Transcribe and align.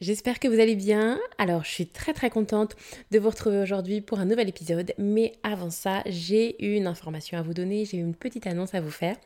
j'espère 0.00 0.40
que 0.40 0.48
vous 0.48 0.60
allez 0.60 0.76
bien. 0.76 1.18
Alors 1.38 1.64
je 1.64 1.70
suis 1.70 1.86
très 1.86 2.12
très 2.12 2.30
contente 2.30 2.76
de 3.10 3.18
vous 3.18 3.30
retrouver 3.30 3.58
aujourd'hui 3.58 4.00
pour 4.00 4.18
un 4.20 4.24
nouvel 4.24 4.48
épisode, 4.48 4.92
mais 4.98 5.32
avant 5.42 5.70
ça 5.70 6.02
j'ai 6.06 6.62
une 6.64 6.86
information 6.86 7.38
à 7.38 7.42
vous 7.42 7.54
donner, 7.54 7.84
j'ai 7.84 7.98
une 7.98 8.14
petite 8.14 8.46
annonce 8.46 8.74
à 8.74 8.80
vous 8.80 8.90
faire. 8.90 9.16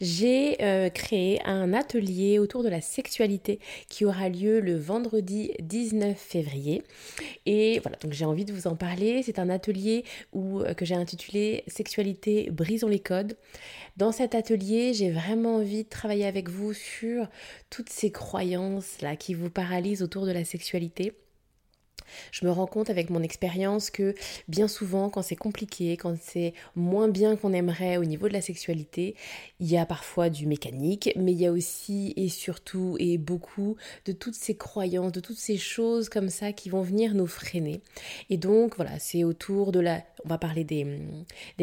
J'ai 0.00 0.62
euh, 0.62 0.88
créé 0.90 1.40
un 1.44 1.72
atelier 1.72 2.38
autour 2.38 2.62
de 2.62 2.68
la 2.68 2.80
sexualité 2.80 3.58
qui 3.88 4.04
aura 4.04 4.28
lieu 4.28 4.60
le 4.60 4.76
vendredi 4.76 5.52
19 5.60 6.16
février. 6.16 6.82
Et 7.46 7.80
voilà, 7.80 7.96
donc 7.98 8.12
j'ai 8.12 8.24
envie 8.24 8.44
de 8.44 8.52
vous 8.52 8.66
en 8.66 8.76
parler. 8.76 9.22
C'est 9.22 9.38
un 9.38 9.50
atelier 9.50 10.04
où, 10.32 10.60
euh, 10.60 10.74
que 10.74 10.84
j'ai 10.84 10.94
intitulé 10.94 11.64
Sexualité, 11.66 12.48
brisons 12.50 12.88
les 12.88 13.00
codes. 13.00 13.36
Dans 13.96 14.12
cet 14.12 14.34
atelier, 14.34 14.94
j'ai 14.94 15.10
vraiment 15.10 15.56
envie 15.56 15.84
de 15.84 15.88
travailler 15.88 16.26
avec 16.26 16.48
vous 16.48 16.72
sur 16.72 17.28
toutes 17.68 17.90
ces 17.90 18.10
croyances 18.10 19.00
là 19.02 19.16
qui 19.16 19.34
vous 19.34 19.50
paralysent 19.50 19.99
autour 20.02 20.26
de 20.26 20.32
la 20.32 20.44
sexualité 20.44 21.12
je 22.32 22.44
me 22.46 22.50
rends 22.50 22.66
compte 22.66 22.90
avec 22.90 23.10
mon 23.10 23.22
expérience 23.22 23.90
que 23.90 24.14
bien 24.48 24.68
souvent, 24.68 25.10
quand 25.10 25.22
c'est 25.22 25.36
compliqué, 25.36 25.96
quand 25.96 26.16
c'est 26.20 26.54
moins 26.74 27.08
bien 27.08 27.36
qu'on 27.36 27.52
aimerait 27.52 27.96
au 27.96 28.04
niveau 28.04 28.28
de 28.28 28.32
la 28.32 28.40
sexualité, 28.40 29.14
il 29.60 29.70
y 29.70 29.76
a 29.76 29.86
parfois 29.86 30.30
du 30.30 30.46
mécanique, 30.46 31.10
mais 31.16 31.32
il 31.32 31.40
y 31.40 31.46
a 31.46 31.52
aussi 31.52 32.12
et 32.16 32.28
surtout 32.28 32.96
et 32.98 33.18
beaucoup 33.18 33.76
de 34.06 34.12
toutes 34.12 34.34
ces 34.34 34.56
croyances, 34.56 35.12
de 35.12 35.20
toutes 35.20 35.38
ces 35.38 35.56
choses 35.56 36.08
comme 36.08 36.28
ça 36.28 36.52
qui 36.52 36.68
vont 36.70 36.82
venir 36.82 37.14
nous 37.14 37.26
freiner. 37.26 37.82
Et 38.28 38.36
donc 38.36 38.76
voilà, 38.76 38.98
c'est 38.98 39.24
autour 39.24 39.72
de 39.72 39.80
la... 39.80 40.02
On 40.24 40.28
va 40.28 40.36
parler 40.36 40.64
des, 40.64 40.86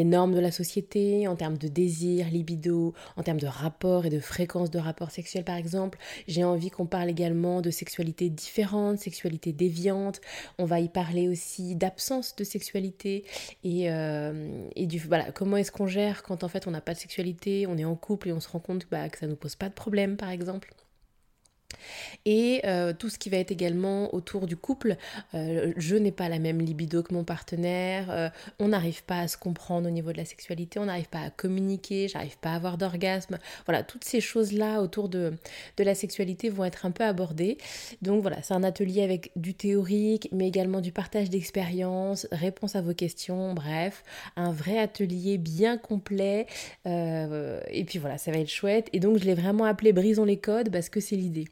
normes 0.04 0.34
de 0.34 0.40
la 0.40 0.52
société 0.52 1.28
en 1.28 1.36
termes 1.36 1.60
de 1.60 1.68
désir, 1.68 2.28
libido, 2.32 2.96
en 3.16 3.22
termes 3.22 3.40
de 3.40 3.46
rapport 3.46 4.08
et 4.08 4.10
de 4.10 4.20
fréquence 4.20 4.72
de 4.72 4.80
rapport 4.80 5.12
sexuel 5.12 5.44
par 5.44 5.58
exemple. 5.58 6.00
J'ai 6.28 6.44
envie 6.44 6.72
qu'on 6.72 6.88
parle 6.88 7.10
également 7.10 7.62
de 7.62 7.70
sexualité 7.70 8.30
différente, 8.30 9.00
sexualité 9.00 9.54
déviante, 9.54 10.22
on 10.58 10.66
va 10.66 10.80
y 10.80 10.90
parler 10.90 11.28
aussi 11.28 11.76
d'absence 11.76 12.36
de 12.36 12.44
sexualité 12.44 13.26
et, 13.64 13.92
euh, 13.92 14.68
et 14.76 14.86
du 14.86 15.00
voilà, 15.00 15.32
comment 15.32 15.58
est-ce 15.58 15.72
qu'on 15.72 15.88
gère 15.88 16.24
quand 16.24 16.44
en 16.44 16.48
fait 16.48 16.68
on 16.68 16.72
n'a 16.72 16.82
pas 16.82 16.94
de 16.94 17.00
sexualité, 17.00 17.66
on 17.68 17.78
est 17.78 17.86
en 17.86 17.96
couple 17.96 18.30
et 18.30 18.34
on 18.34 18.40
se 18.40 18.50
rend 18.50 18.60
compte 18.60 18.88
bah, 18.90 19.10
que 19.10 19.18
ça 19.18 19.26
ne 19.26 19.32
nous 19.32 19.38
pose 19.38 19.56
pas 19.56 19.70
de 19.70 19.74
problème 19.74 20.18
par 20.18 20.30
exemple. 20.30 20.74
Et 22.26 22.62
euh, 22.66 22.94
tout 22.94 23.10
ce 23.10 23.18
qui 23.18 23.30
va 23.30 23.38
être 23.38 23.52
également 23.52 24.14
autour 24.14 24.48
du 24.48 24.58
couple, 24.58 24.98
euh, 25.34 25.74
je 25.78 25.96
n'ai 25.96 26.12
pas 26.12 26.30
la 26.30 26.40
même 26.40 26.60
libido 26.60 27.04
que 27.04 27.14
mon 27.14 27.24
partenaire, 27.24 28.10
euh, 28.10 28.30
on 28.60 28.70
n'arrive 28.70 29.04
pas 29.04 29.20
à 29.20 29.28
se 29.28 29.38
comprendre 29.38 29.88
au 29.88 29.92
niveau 29.92 30.12
de 30.12 30.18
la 30.18 30.26
sexualité, 30.26 30.80
on 30.80 30.86
n'arrive 30.86 31.10
pas 31.10 31.22
à 31.22 31.30
communiquer, 31.30 32.08
j'arrive 32.08 32.38
pas 32.38 32.52
à 32.52 32.56
avoir 32.56 32.78
d'orgasme. 32.78 33.38
Voilà, 33.66 33.84
toutes 33.84 34.04
ces 34.04 34.22
choses-là 34.22 34.82
autour 34.82 35.10
de, 35.10 35.34
de 35.78 35.84
la 35.84 35.96
sexualité 35.96 36.50
vont 36.50 36.66
être 36.66 36.86
un 36.86 36.92
peu 36.92 37.04
abordées. 37.04 37.58
Donc 38.02 38.22
voilà, 38.22 38.42
c'est 38.42 38.54
un 38.54 38.64
atelier 38.64 39.04
avec 39.04 39.32
du 39.36 39.54
théorique, 39.54 40.30
mais 40.32 40.48
également 40.48 40.82
du 40.82 40.92
partage 40.92 41.30
d'expériences, 41.30 42.28
réponse 42.32 42.76
à 42.76 42.82
vos 42.82 42.94
questions, 42.94 43.54
bref, 43.54 44.04
un 44.36 44.52
vrai 44.52 44.80
atelier 44.80 45.38
bien 45.38 45.78
complet. 45.78 46.48
et 46.86 47.84
puis 47.86 48.00
voilà, 48.00 48.18
ça 48.18 48.32
va 48.32 48.40
être 48.40 48.50
chouette. 48.50 48.90
Et 48.94 49.00
donc 49.00 49.18
je 49.18 49.26
l'ai 49.26 49.34
vraiment 49.34 49.66
appelé 49.66 49.94
Brisons 49.94 50.26
les 50.26 50.38
codes 50.38 50.72
parce 50.72 50.90
que 50.90 51.00
c'est 51.00 51.16
l'idée. 51.16 51.46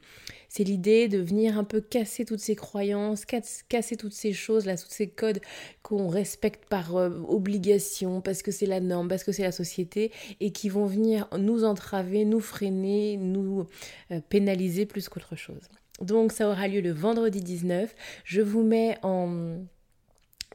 C'est 0.48 0.64
l'idée 0.64 1.08
de 1.08 1.18
venir 1.18 1.58
un 1.58 1.64
peu 1.64 1.80
casser 1.80 2.24
toutes 2.24 2.40
ces 2.40 2.56
croyances, 2.56 3.24
casser 3.24 3.96
toutes 3.96 4.14
ces 4.14 4.32
choses, 4.32 4.64
là, 4.64 4.76
tous 4.76 4.88
ces 4.88 5.08
codes 5.08 5.40
qu'on 5.82 6.08
respecte 6.08 6.64
par 6.68 6.96
euh, 6.96 7.10
obligation, 7.28 8.20
parce 8.20 8.42
que 8.42 8.50
c'est 8.50 8.66
la 8.66 8.80
norme, 8.80 9.08
parce 9.08 9.24
que 9.24 9.32
c'est 9.32 9.42
la 9.42 9.52
société, 9.52 10.12
et 10.40 10.52
qui 10.52 10.68
vont 10.68 10.86
venir 10.86 11.28
nous 11.36 11.64
entraver, 11.64 12.24
nous 12.24 12.40
freiner, 12.40 13.16
nous 13.16 13.66
euh, 14.10 14.20
pénaliser 14.28 14.86
plus 14.86 15.08
qu'autre 15.08 15.36
chose. 15.36 15.68
Donc 16.00 16.32
ça 16.32 16.48
aura 16.48 16.68
lieu 16.68 16.80
le 16.80 16.92
vendredi 16.92 17.40
19. 17.40 17.94
Je 18.24 18.40
vous 18.40 18.62
mets 18.62 18.98
en 19.02 19.58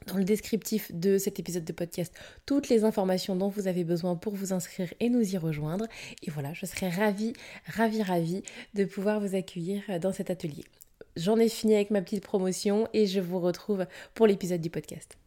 dans 0.07 0.17
le 0.17 0.23
descriptif 0.23 0.91
de 0.93 1.17
cet 1.17 1.39
épisode 1.39 1.65
de 1.65 1.73
podcast 1.73 2.13
toutes 2.45 2.69
les 2.69 2.83
informations 2.83 3.35
dont 3.35 3.49
vous 3.49 3.67
avez 3.67 3.83
besoin 3.83 4.15
pour 4.15 4.33
vous 4.33 4.53
inscrire 4.53 4.93
et 4.99 5.09
nous 5.09 5.33
y 5.33 5.37
rejoindre. 5.37 5.87
Et 6.23 6.31
voilà, 6.31 6.53
je 6.53 6.65
serai 6.65 6.89
ravie, 6.89 7.33
ravie, 7.65 8.03
ravie 8.03 8.43
de 8.73 8.85
pouvoir 8.85 9.19
vous 9.19 9.35
accueillir 9.35 9.83
dans 9.99 10.11
cet 10.11 10.29
atelier. 10.29 10.65
J'en 11.17 11.37
ai 11.37 11.49
fini 11.49 11.75
avec 11.75 11.91
ma 11.91 12.01
petite 12.01 12.23
promotion 12.23 12.87
et 12.93 13.05
je 13.05 13.19
vous 13.19 13.39
retrouve 13.39 13.85
pour 14.13 14.27
l'épisode 14.27 14.61
du 14.61 14.69
podcast. 14.69 15.20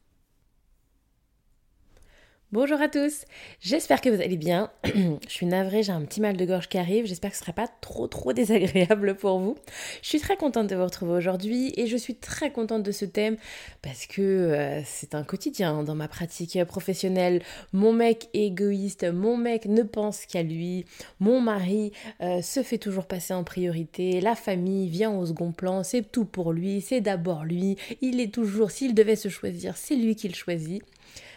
Bonjour 2.54 2.81
à 2.81 2.88
tous, 2.88 3.25
j'espère 3.60 4.00
que 4.00 4.09
vous 4.09 4.22
allez 4.22 4.37
bien. 4.37 4.70
je 4.84 5.28
suis 5.28 5.44
navrée, 5.44 5.82
j'ai 5.82 5.91
un 5.91 6.03
petit 6.03 6.20
mal 6.20 6.37
de 6.37 6.44
gorge 6.44 6.69
qui 6.69 6.78
arrive, 6.78 7.04
j'espère 7.04 7.32
que 7.32 7.37
ce 7.37 7.42
ne 7.42 7.47
sera 7.47 7.53
pas 7.53 7.66
trop 7.81 8.06
trop 8.06 8.32
désagréable 8.32 9.16
pour 9.16 9.41
vous. 9.41 9.56
Je 10.03 10.09
suis 10.09 10.20
très 10.20 10.37
contente 10.37 10.69
de 10.69 10.76
vous 10.76 10.84
retrouver 10.84 11.15
aujourd'hui 11.15 11.72
et 11.76 11.88
je 11.88 11.97
suis 11.97 12.15
très 12.15 12.53
contente 12.53 12.84
de 12.84 12.92
ce 12.92 13.06
thème 13.06 13.38
parce 13.82 14.06
que 14.06 14.22
euh, 14.22 14.82
c'est 14.84 15.16
un 15.16 15.25
quotidien 15.25 15.82
dans 15.82 15.97
ma 15.97 16.06
pratique 16.06 16.56
professionnelle. 16.66 17.42
Mon 17.72 17.92
mec 17.92 18.28
est 18.34 18.47
égoïste, 18.47 19.03
mon 19.03 19.36
mec 19.36 19.66
ne 19.66 19.82
pense 19.82 20.25
qu'à 20.25 20.44
lui, 20.44 20.84
mon 21.19 21.41
mari 21.41 21.91
euh, 22.21 22.41
se 22.41 22.62
fait 22.62 22.78
toujours 22.78 23.06
passer 23.06 23.34
en 23.34 23.42
priorité, 23.42 24.21
la 24.21 24.36
famille 24.36 24.88
vient 24.88 25.10
au 25.10 25.26
second 25.26 25.50
plan, 25.50 25.82
c'est 25.82 26.09
tout 26.09 26.25
pour 26.25 26.53
lui, 26.53 26.82
c'est 26.82 27.00
d'abord 27.00 27.42
lui, 27.42 27.75
il 28.00 28.21
est 28.21 28.32
toujours, 28.32 28.71
s'il 28.71 28.94
devait 28.94 29.16
se 29.16 29.28
choisir, 29.28 29.76
c'est 29.76 29.97
lui 29.97 30.15
qui 30.15 30.28
le 30.28 30.34
choisit. 30.34 30.84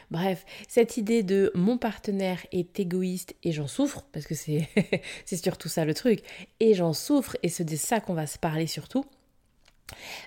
Bref, 0.09 0.45
cette 0.68 0.97
idée 0.97 1.22
de 1.22 1.51
mon 1.53 1.78
partenaire 1.78 2.40
est 2.51 2.79
égoïste 2.79 3.35
et 3.44 3.51
j'en 3.51 3.68
souffre, 3.68 4.06
parce 4.13 4.25
que 4.25 4.35
c'est 5.25 5.38
surtout 5.44 5.69
ça 5.69 5.85
le 5.85 5.94
truc, 5.94 6.23
et 6.59 6.73
j'en 6.73 6.94
souffre, 6.94 7.35
et 7.44 7.50
c'est 7.50 7.66
de 7.66 7.75
ça 7.75 8.00
qu'on 8.00 8.13
va 8.13 8.28
se 8.28 8.38
parler 8.38 8.67
surtout. 8.67 9.06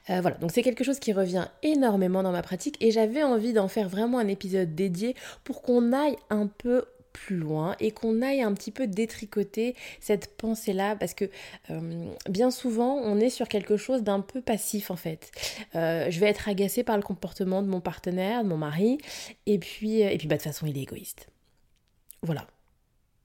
Euh, 0.09 0.21
voilà, 0.21 0.37
donc 0.39 0.53
c'est 0.53 0.63
quelque 0.63 0.85
chose 0.85 0.99
qui 0.99 1.13
revient 1.13 1.49
énormément 1.63 2.23
dans 2.23 2.33
ma 2.33 2.43
pratique 2.43 2.77
et 2.81 2.91
j'avais 2.91 3.23
envie 3.23 3.53
d'en 3.53 3.69
faire 3.69 3.89
vraiment 3.89 4.19
un 4.19 4.29
épisode 4.29 4.75
dédié 4.75 5.15
pour 5.45 5.61
qu'on 5.61 5.93
aille 5.93 6.17
un 6.31 6.47
peu 6.47 6.85
plus 7.13 7.37
loin 7.37 7.77
et 7.81 7.91
qu'on 7.91 8.23
aille 8.23 8.43
un 8.43 8.53
petit 8.55 8.71
peu 8.71 8.87
détricoter 8.87 9.75
cette 10.01 10.37
pensée-là 10.37 10.97
parce 10.97 11.15
que 11.15 11.27
euh, 11.71 12.07
bien 12.29 12.51
souvent 12.51 12.95
on 12.97 13.19
est 13.19 13.31
sur 13.31 13.49
quelque 13.49 13.77
chose 13.77 14.03
d'un 14.03 14.21
peu 14.21 14.41
passif 14.41 14.91
en 14.91 14.97
fait. 14.97 15.31
Euh, 15.75 16.11
je 16.11 16.21
vais 16.21 16.27
être 16.27 16.49
agacée 16.49 16.83
par 16.83 16.97
le 16.97 17.03
comportement 17.03 17.63
de 17.63 17.69
mon 17.69 17.81
partenaire, 17.81 18.43
de 18.43 18.49
mon 18.49 18.57
mari 18.57 18.99
et 19.47 19.59
puis, 19.59 20.03
euh, 20.03 20.11
et 20.11 20.19
puis 20.19 20.29
bah, 20.29 20.37
de 20.37 20.43
toute 20.43 20.53
façon 20.53 20.67
il 20.67 20.77
est 20.77 20.83
égoïste. 20.83 21.29
Voilà, 22.23 22.47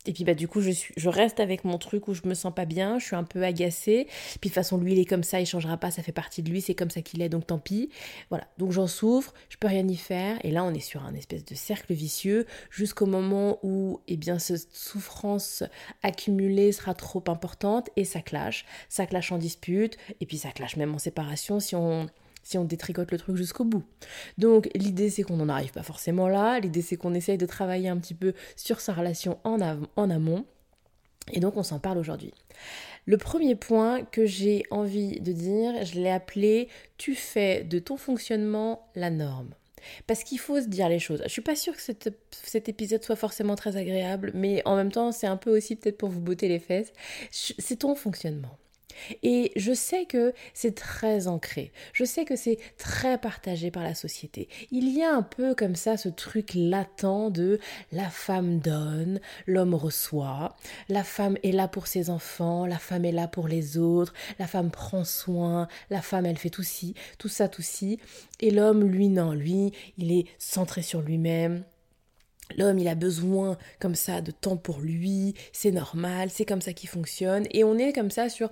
et 0.05 0.13
puis 0.13 0.23
bah 0.23 0.33
du 0.33 0.47
coup 0.47 0.61
je 0.61 0.71
suis 0.71 0.93
je 0.97 1.09
reste 1.09 1.39
avec 1.39 1.63
mon 1.63 1.77
truc 1.77 2.07
où 2.07 2.13
je 2.13 2.21
me 2.25 2.33
sens 2.33 2.53
pas 2.53 2.65
bien, 2.65 2.99
je 2.99 3.05
suis 3.05 3.15
un 3.15 3.23
peu 3.23 3.43
agacée. 3.43 4.07
Puis 4.07 4.49
de 4.49 4.53
toute 4.53 4.53
façon 4.53 4.77
lui 4.77 4.93
il 4.93 4.99
est 4.99 5.05
comme 5.05 5.23
ça, 5.23 5.39
il 5.39 5.45
changera 5.45 5.77
pas, 5.77 5.91
ça 5.91 6.03
fait 6.03 6.11
partie 6.11 6.43
de 6.43 6.49
lui, 6.49 6.61
c'est 6.61 6.75
comme 6.75 6.89
ça 6.89 7.01
qu'il 7.01 7.21
est 7.21 7.29
donc 7.29 7.47
tant 7.47 7.59
pis. 7.59 7.89
Voilà. 8.29 8.47
Donc 8.57 8.71
j'en 8.71 8.87
souffre, 8.87 9.33
je 9.49 9.57
peux 9.57 9.67
rien 9.67 9.87
y 9.87 9.97
faire 9.97 10.37
et 10.43 10.51
là 10.51 10.63
on 10.63 10.73
est 10.73 10.79
sur 10.79 11.03
un 11.03 11.13
espèce 11.15 11.45
de 11.45 11.55
cercle 11.55 11.93
vicieux 11.93 12.45
jusqu'au 12.69 13.05
moment 13.05 13.59
où 13.63 13.99
eh 14.07 14.17
bien 14.17 14.39
cette 14.39 14.73
souffrance 14.73 15.63
accumulée 16.03 16.71
sera 16.71 16.93
trop 16.93 17.23
importante 17.27 17.89
et 17.95 18.05
ça 18.05 18.21
clash, 18.21 18.65
ça 18.89 19.05
clash 19.05 19.31
en 19.31 19.37
dispute 19.37 19.97
et 20.19 20.25
puis 20.25 20.37
ça 20.37 20.51
clash 20.51 20.77
même 20.77 20.93
en 20.93 20.99
séparation 20.99 21.59
si 21.59 21.75
on 21.75 22.07
si 22.45 22.57
on 22.57 22.63
détricote 22.63 23.11
le 23.11 23.17
truc 23.17 23.35
jusqu'au 23.35 23.65
bout. 23.65 23.83
Donc 24.37 24.69
l'idée 24.75 25.09
c'est 25.09 25.23
qu'on 25.23 25.35
n'en 25.35 25.49
arrive 25.49 25.73
pas 25.73 25.83
forcément 25.83 26.29
là, 26.29 26.61
l'idée 26.61 26.81
c'est 26.81 26.95
qu'on 26.95 27.13
essaye 27.13 27.37
de 27.37 27.45
travailler 27.45 27.89
un 27.89 27.97
petit 27.97 28.13
peu 28.13 28.33
sur 28.55 28.79
sa 28.79 28.93
relation 28.93 29.39
en, 29.43 29.59
amont, 29.59 30.45
et 31.33 31.41
donc 31.41 31.57
on 31.57 31.63
s'en 31.63 31.79
parle 31.79 31.97
aujourd'hui. 31.97 32.33
Le 33.05 33.17
premier 33.17 33.55
point 33.55 34.03
que 34.03 34.25
j'ai 34.25 34.63
envie 34.71 35.19
de 35.19 35.31
dire, 35.31 35.85
je 35.85 35.99
l'ai 35.99 36.09
appelé 36.09 36.69
Tu 36.97 37.13
fais 37.13 37.63
de 37.63 37.77
ton 37.79 37.97
fonctionnement 37.97 38.87
la 38.95 39.09
norme. 39.09 39.49
Parce 40.07 40.23
qu'il 40.23 40.39
faut 40.39 40.59
se 40.59 40.67
dire 40.67 40.89
les 40.89 40.97
choses. 40.97 41.21
Je 41.23 41.29
suis 41.29 41.43
pas 41.43 41.55
sûre 41.55 41.75
que 41.75 41.81
cet 41.81 42.69
épisode 42.69 43.03
soit 43.03 43.15
forcément 43.15 43.55
très 43.55 43.77
agréable, 43.77 44.31
mais 44.33 44.63
en 44.65 44.75
même 44.75 44.91
temps, 44.91 45.11
c'est 45.11 45.27
un 45.27 45.37
peu 45.37 45.55
aussi 45.55 45.75
peut-être 45.75 45.99
pour 45.99 46.09
vous 46.09 46.21
botter 46.21 46.47
les 46.47 46.57
fesses. 46.57 46.91
C'est 47.29 47.77
ton 47.77 47.93
fonctionnement. 47.93 48.57
Et 49.23 49.51
je 49.55 49.73
sais 49.73 50.05
que 50.05 50.33
c'est 50.53 50.75
très 50.75 51.27
ancré, 51.27 51.71
je 51.93 52.03
sais 52.05 52.25
que 52.25 52.35
c'est 52.35 52.57
très 52.77 53.17
partagé 53.17 53.71
par 53.71 53.83
la 53.83 53.95
société. 53.95 54.49
Il 54.71 54.89
y 54.89 55.03
a 55.03 55.13
un 55.13 55.21
peu 55.21 55.55
comme 55.55 55.75
ça 55.75 55.97
ce 55.97 56.09
truc 56.09 56.51
latent 56.55 57.31
de 57.31 57.59
la 57.91 58.09
femme 58.09 58.59
donne, 58.59 59.19
l'homme 59.47 59.75
reçoit, 59.75 60.55
la 60.89 61.03
femme 61.03 61.37
est 61.43 61.51
là 61.51 61.67
pour 61.67 61.87
ses 61.87 62.09
enfants, 62.09 62.65
la 62.65 62.79
femme 62.79 63.05
est 63.05 63.11
là 63.11 63.27
pour 63.27 63.47
les 63.47 63.77
autres, 63.77 64.13
la 64.39 64.47
femme 64.47 64.71
prend 64.71 65.03
soin, 65.03 65.67
la 65.89 66.01
femme 66.01 66.25
elle 66.25 66.37
fait 66.37 66.49
tout 66.49 66.63
ci, 66.63 66.95
tout 67.17 67.29
ça, 67.29 67.47
tout 67.47 67.61
ci. 67.61 67.99
Et 68.39 68.51
l'homme, 68.51 68.83
lui, 68.83 69.09
non, 69.09 69.31
lui, 69.31 69.71
il 69.97 70.11
est 70.11 70.25
centré 70.37 70.81
sur 70.81 71.01
lui-même, 71.01 71.63
L'homme, 72.57 72.77
il 72.77 72.87
a 72.87 72.95
besoin 72.95 73.57
comme 73.79 73.95
ça 73.95 74.21
de 74.21 74.29
temps 74.29 74.55
pour 74.55 74.79
lui, 74.79 75.33
c'est 75.51 75.71
normal, 75.71 76.29
c'est 76.29 76.45
comme 76.45 76.61
ça 76.61 76.73
qu'il 76.73 76.89
fonctionne, 76.89 77.47
et 77.49 77.63
on 77.63 77.77
est 77.77 77.91
comme 77.91 78.11
ça 78.11 78.29
sur 78.29 78.51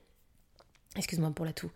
excuse-moi 0.97 1.31
pour 1.33 1.45
la 1.45 1.53
toux, 1.53 1.71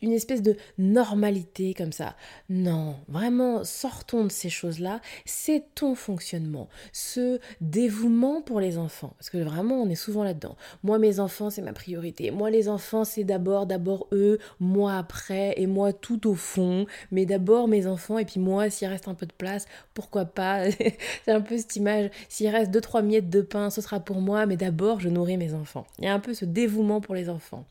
une 0.00 0.12
espèce 0.12 0.42
de 0.42 0.56
normalité 0.78 1.74
comme 1.74 1.90
ça. 1.90 2.14
Non, 2.48 2.96
vraiment, 3.08 3.64
sortons 3.64 4.24
de 4.24 4.30
ces 4.30 4.48
choses-là. 4.48 5.00
C'est 5.24 5.64
ton 5.74 5.96
fonctionnement, 5.96 6.68
ce 6.92 7.40
dévouement 7.60 8.42
pour 8.42 8.60
les 8.60 8.78
enfants. 8.78 9.12
Parce 9.18 9.28
que 9.28 9.38
vraiment, 9.38 9.82
on 9.82 9.88
est 9.88 9.96
souvent 9.96 10.22
là-dedans. 10.22 10.56
Moi, 10.84 10.98
mes 10.98 11.18
enfants, 11.18 11.50
c'est 11.50 11.62
ma 11.62 11.72
priorité. 11.72 12.30
Moi, 12.30 12.50
les 12.50 12.68
enfants, 12.68 13.04
c'est 13.04 13.24
d'abord, 13.24 13.66
d'abord 13.66 14.06
eux, 14.12 14.38
moi 14.60 14.96
après, 14.96 15.54
et 15.56 15.66
moi 15.66 15.92
tout 15.92 16.28
au 16.28 16.34
fond. 16.34 16.86
Mais 17.10 17.26
d'abord 17.26 17.66
mes 17.66 17.88
enfants, 17.88 18.18
et 18.18 18.24
puis 18.24 18.38
moi, 18.38 18.70
s'il 18.70 18.86
reste 18.86 19.08
un 19.08 19.14
peu 19.14 19.26
de 19.26 19.32
place, 19.32 19.66
pourquoi 19.94 20.24
pas? 20.26 20.70
C'est 21.24 21.32
un 21.32 21.40
peu 21.40 21.58
cette 21.58 21.74
image. 21.74 22.10
S'il 22.28 22.48
reste 22.48 22.70
deux, 22.70 22.80
trois 22.80 23.02
miettes 23.02 23.30
de 23.30 23.42
pain, 23.42 23.70
ce 23.70 23.80
sera 23.80 23.98
pour 23.98 24.20
moi, 24.20 24.46
mais 24.46 24.56
d'abord, 24.56 25.00
je 25.00 25.08
nourris 25.08 25.36
mes 25.36 25.54
enfants. 25.54 25.86
Il 25.98 26.04
y 26.04 26.08
a 26.08 26.14
un 26.14 26.20
peu 26.20 26.34
ce 26.34 26.44
dévouement 26.44 27.00
pour 27.00 27.14
les 27.14 27.28
enfants. 27.28 27.64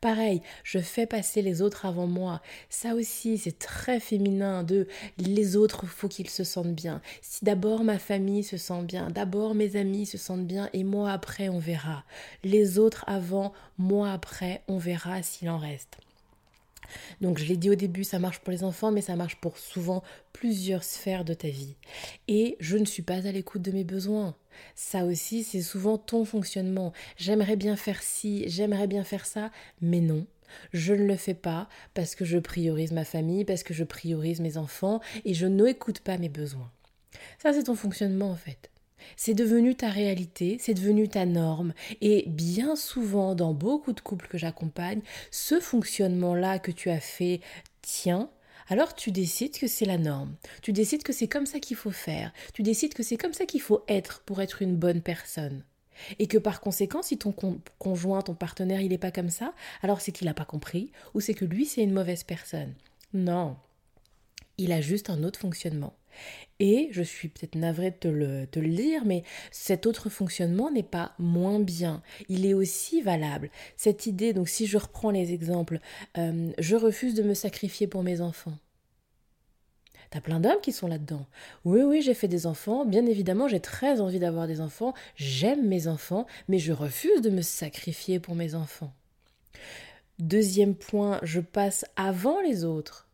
Pareil, 0.00 0.42
je 0.64 0.78
fais 0.78 1.06
passer 1.06 1.42
les 1.42 1.62
autres 1.62 1.86
avant 1.86 2.06
moi. 2.06 2.40
Ça 2.68 2.94
aussi, 2.94 3.38
c'est 3.38 3.58
très 3.58 4.00
féminin 4.00 4.62
de 4.62 4.86
les 5.18 5.56
autres, 5.56 5.86
faut 5.86 6.08
qu'ils 6.08 6.30
se 6.30 6.44
sentent 6.44 6.74
bien. 6.74 7.00
Si 7.22 7.44
d'abord 7.44 7.84
ma 7.84 7.98
famille 7.98 8.44
se 8.44 8.56
sent 8.56 8.82
bien, 8.82 9.10
d'abord 9.10 9.54
mes 9.54 9.76
amis 9.76 10.06
se 10.06 10.18
sentent 10.18 10.46
bien 10.46 10.68
et 10.72 10.84
moi 10.84 11.12
après, 11.12 11.48
on 11.48 11.58
verra. 11.58 12.04
Les 12.44 12.78
autres 12.78 13.04
avant, 13.06 13.52
moi 13.78 14.12
après, 14.12 14.62
on 14.68 14.78
verra 14.78 15.22
s'il 15.22 15.50
en 15.50 15.58
reste. 15.58 15.98
Donc 17.20 17.38
je 17.38 17.44
l'ai 17.44 17.56
dit 17.56 17.70
au 17.70 17.74
début, 17.74 18.04
ça 18.04 18.18
marche 18.18 18.40
pour 18.40 18.50
les 18.50 18.64
enfants, 18.64 18.90
mais 18.90 19.00
ça 19.00 19.16
marche 19.16 19.36
pour 19.36 19.58
souvent 19.58 20.02
plusieurs 20.32 20.84
sphères 20.84 21.24
de 21.24 21.34
ta 21.34 21.48
vie. 21.48 21.74
Et 22.28 22.56
je 22.60 22.76
ne 22.76 22.84
suis 22.84 23.02
pas 23.02 23.26
à 23.26 23.32
l'écoute 23.32 23.62
de 23.62 23.72
mes 23.72 23.84
besoins. 23.84 24.34
Ça 24.74 25.04
aussi, 25.04 25.44
c'est 25.44 25.62
souvent 25.62 25.98
ton 25.98 26.24
fonctionnement. 26.24 26.92
J'aimerais 27.16 27.56
bien 27.56 27.76
faire 27.76 28.02
ci, 28.02 28.44
j'aimerais 28.48 28.86
bien 28.86 29.04
faire 29.04 29.26
ça, 29.26 29.50
mais 29.80 30.00
non. 30.00 30.26
Je 30.72 30.94
ne 30.94 31.04
le 31.04 31.16
fais 31.16 31.34
pas 31.34 31.68
parce 31.94 32.14
que 32.14 32.24
je 32.24 32.38
priorise 32.38 32.92
ma 32.92 33.04
famille, 33.04 33.44
parce 33.44 33.62
que 33.62 33.74
je 33.74 33.84
priorise 33.84 34.40
mes 34.40 34.56
enfants 34.56 35.00
et 35.24 35.34
je 35.34 35.46
n'écoute 35.46 36.00
pas 36.00 36.18
mes 36.18 36.28
besoins. 36.28 36.70
Ça, 37.38 37.52
c'est 37.52 37.64
ton 37.64 37.74
fonctionnement 37.74 38.30
en 38.30 38.36
fait. 38.36 38.70
C'est 39.16 39.34
devenu 39.34 39.74
ta 39.74 39.88
réalité, 39.88 40.58
c'est 40.60 40.74
devenu 40.74 41.08
ta 41.08 41.24
norme. 41.24 41.72
Et 42.00 42.24
bien 42.26 42.76
souvent, 42.76 43.34
dans 43.34 43.54
beaucoup 43.54 43.92
de 43.92 44.00
couples 44.00 44.28
que 44.28 44.38
j'accompagne, 44.38 45.00
ce 45.30 45.60
fonctionnement-là 45.60 46.58
que 46.58 46.70
tu 46.70 46.90
as 46.90 47.00
fait 47.00 47.40
tient, 47.82 48.28
alors 48.68 48.94
tu 48.94 49.10
décides 49.10 49.58
que 49.58 49.66
c'est 49.66 49.84
la 49.84 49.98
norme. 49.98 50.34
Tu 50.62 50.72
décides 50.72 51.02
que 51.02 51.12
c'est 51.12 51.28
comme 51.28 51.46
ça 51.46 51.58
qu'il 51.58 51.76
faut 51.76 51.90
faire. 51.90 52.32
Tu 52.52 52.62
décides 52.62 52.94
que 52.94 53.02
c'est 53.02 53.16
comme 53.16 53.32
ça 53.32 53.46
qu'il 53.46 53.60
faut 53.60 53.82
être 53.88 54.20
pour 54.20 54.40
être 54.40 54.62
une 54.62 54.76
bonne 54.76 55.00
personne. 55.00 55.64
Et 56.18 56.26
que 56.26 56.38
par 56.38 56.60
conséquent, 56.60 57.02
si 57.02 57.18
ton 57.18 57.34
conjoint, 57.78 58.22
ton 58.22 58.34
partenaire, 58.34 58.80
il 58.80 58.90
n'est 58.90 58.98
pas 58.98 59.10
comme 59.10 59.30
ça, 59.30 59.52
alors 59.82 60.00
c'est 60.00 60.12
qu'il 60.12 60.26
n'a 60.26 60.34
pas 60.34 60.44
compris, 60.44 60.92
ou 61.14 61.20
c'est 61.20 61.34
que 61.34 61.44
lui, 61.44 61.66
c'est 61.66 61.82
une 61.82 61.92
mauvaise 61.92 62.22
personne. 62.22 62.74
Non. 63.12 63.56
Il 64.58 64.72
a 64.72 64.80
juste 64.80 65.10
un 65.10 65.24
autre 65.24 65.40
fonctionnement. 65.40 65.94
Et 66.60 66.88
je 66.90 67.02
suis 67.02 67.28
peut-être 67.28 67.54
navrée 67.54 67.90
de 67.92 67.96
te 67.96 68.08
le, 68.08 68.46
le, 68.54 68.68
dire, 68.68 69.04
mais 69.04 69.22
cet 69.50 69.86
autre 69.86 70.08
fonctionnement 70.08 70.70
n'est 70.70 70.82
pas 70.82 71.12
moins 71.18 71.60
bien. 71.60 72.02
Il 72.28 72.46
est 72.46 72.54
aussi 72.54 73.00
valable. 73.00 73.50
Cette 73.76 74.06
idée, 74.06 74.32
donc 74.32 74.48
si 74.48 74.66
je 74.66 74.78
reprends 74.78 75.10
les 75.10 75.32
exemples, 75.32 75.78
euh, 76.16 76.50
je 76.58 76.76
refuse 76.76 77.14
de 77.14 77.22
me 77.22 77.34
sacrifier 77.34 77.86
pour 77.86 78.02
mes 78.02 78.20
enfants. 78.20 78.58
T'as 80.10 80.20
plein 80.20 80.40
d'hommes 80.40 80.60
qui 80.62 80.72
sont 80.72 80.88
là-dedans. 80.88 81.26
Oui, 81.64 81.82
oui, 81.82 82.00
j'ai 82.00 82.14
fait 82.14 82.28
des 82.28 82.46
enfants. 82.46 82.86
Bien 82.86 83.04
évidemment, 83.04 83.46
j'ai 83.46 83.60
très 83.60 84.00
envie 84.00 84.18
d'avoir 84.18 84.46
des 84.46 84.60
enfants. 84.60 84.94
J'aime 85.16 85.66
mes 85.66 85.86
enfants, 85.86 86.26
mais 86.48 86.58
je 86.58 86.72
refuse 86.72 87.20
de 87.20 87.30
me 87.30 87.42
sacrifier 87.42 88.18
pour 88.18 88.34
mes 88.34 88.54
enfants. 88.54 88.94
Deuxième 90.18 90.74
point, 90.74 91.20
je 91.22 91.40
passe 91.40 91.84
avant 91.96 92.40
les 92.40 92.64
autres. 92.64 93.07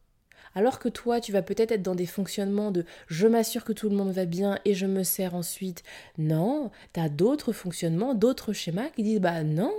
Alors 0.55 0.79
que 0.79 0.89
toi, 0.89 1.21
tu 1.21 1.33
vas 1.33 1.43
peut-être 1.43 1.73
être 1.73 1.83
dans 1.83 1.95
des 1.95 2.07
fonctionnements 2.07 2.71
de 2.71 2.85
je 3.09 3.27
m'assure 3.27 3.65
que 3.65 3.73
tout 3.73 3.89
le 3.89 3.97
monde 3.97 4.13
va 4.13 4.25
bien 4.25 4.59
et 4.65 4.75
je 4.75 4.87
me 4.87 5.03
sers 5.03 5.35
ensuite. 5.35 5.83
Non, 6.19 6.71
tu 6.93 7.01
as 7.01 7.09
d'autres 7.09 7.53
fonctionnements, 7.53 8.15
d'autres 8.15 8.53
schémas 8.53 8.89
qui 8.91 9.03
disent 9.03 9.21
bah 9.21 9.43
non, 9.43 9.73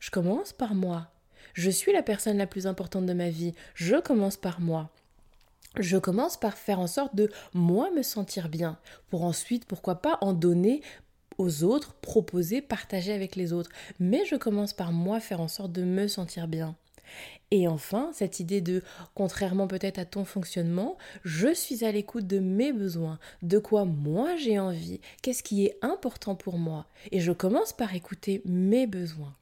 je 0.00 0.10
commence 0.10 0.52
par 0.52 0.74
moi. 0.74 1.08
Je 1.54 1.70
suis 1.70 1.92
la 1.92 2.02
personne 2.02 2.38
la 2.38 2.46
plus 2.46 2.66
importante 2.66 3.06
de 3.06 3.12
ma 3.12 3.28
vie. 3.28 3.54
Je 3.74 3.96
commence 3.96 4.36
par 4.36 4.60
moi. 4.60 4.90
Je 5.78 5.98
commence 5.98 6.36
par 6.36 6.56
faire 6.56 6.80
en 6.80 6.88
sorte 6.88 7.14
de 7.14 7.30
moi 7.54 7.90
me 7.92 8.02
sentir 8.02 8.48
bien, 8.48 8.78
pour 9.08 9.24
ensuite, 9.24 9.66
pourquoi 9.66 9.96
pas, 9.96 10.18
en 10.20 10.32
donner 10.32 10.82
aux 11.38 11.62
autres, 11.62 11.94
proposer, 11.94 12.60
partager 12.60 13.12
avec 13.12 13.36
les 13.36 13.52
autres. 13.52 13.70
Mais 14.00 14.24
je 14.26 14.34
commence 14.34 14.72
par 14.72 14.92
moi 14.92 15.20
faire 15.20 15.40
en 15.40 15.48
sorte 15.48 15.72
de 15.72 15.84
me 15.84 16.08
sentir 16.08 16.48
bien. 16.48 16.74
Et 17.50 17.66
enfin, 17.66 18.10
cette 18.12 18.38
idée 18.38 18.60
de, 18.60 18.82
contrairement 19.14 19.66
peut-être 19.66 19.98
à 19.98 20.04
ton 20.04 20.24
fonctionnement, 20.24 20.96
je 21.24 21.52
suis 21.52 21.84
à 21.84 21.90
l'écoute 21.90 22.26
de 22.26 22.38
mes 22.38 22.72
besoins, 22.72 23.18
de 23.42 23.58
quoi 23.58 23.84
moi 23.84 24.36
j'ai 24.36 24.58
envie, 24.58 25.00
qu'est-ce 25.22 25.42
qui 25.42 25.66
est 25.66 25.76
important 25.82 26.36
pour 26.36 26.58
moi, 26.58 26.86
et 27.10 27.20
je 27.20 27.32
commence 27.32 27.72
par 27.72 27.94
écouter 27.94 28.42
mes 28.44 28.86
besoins. 28.86 29.34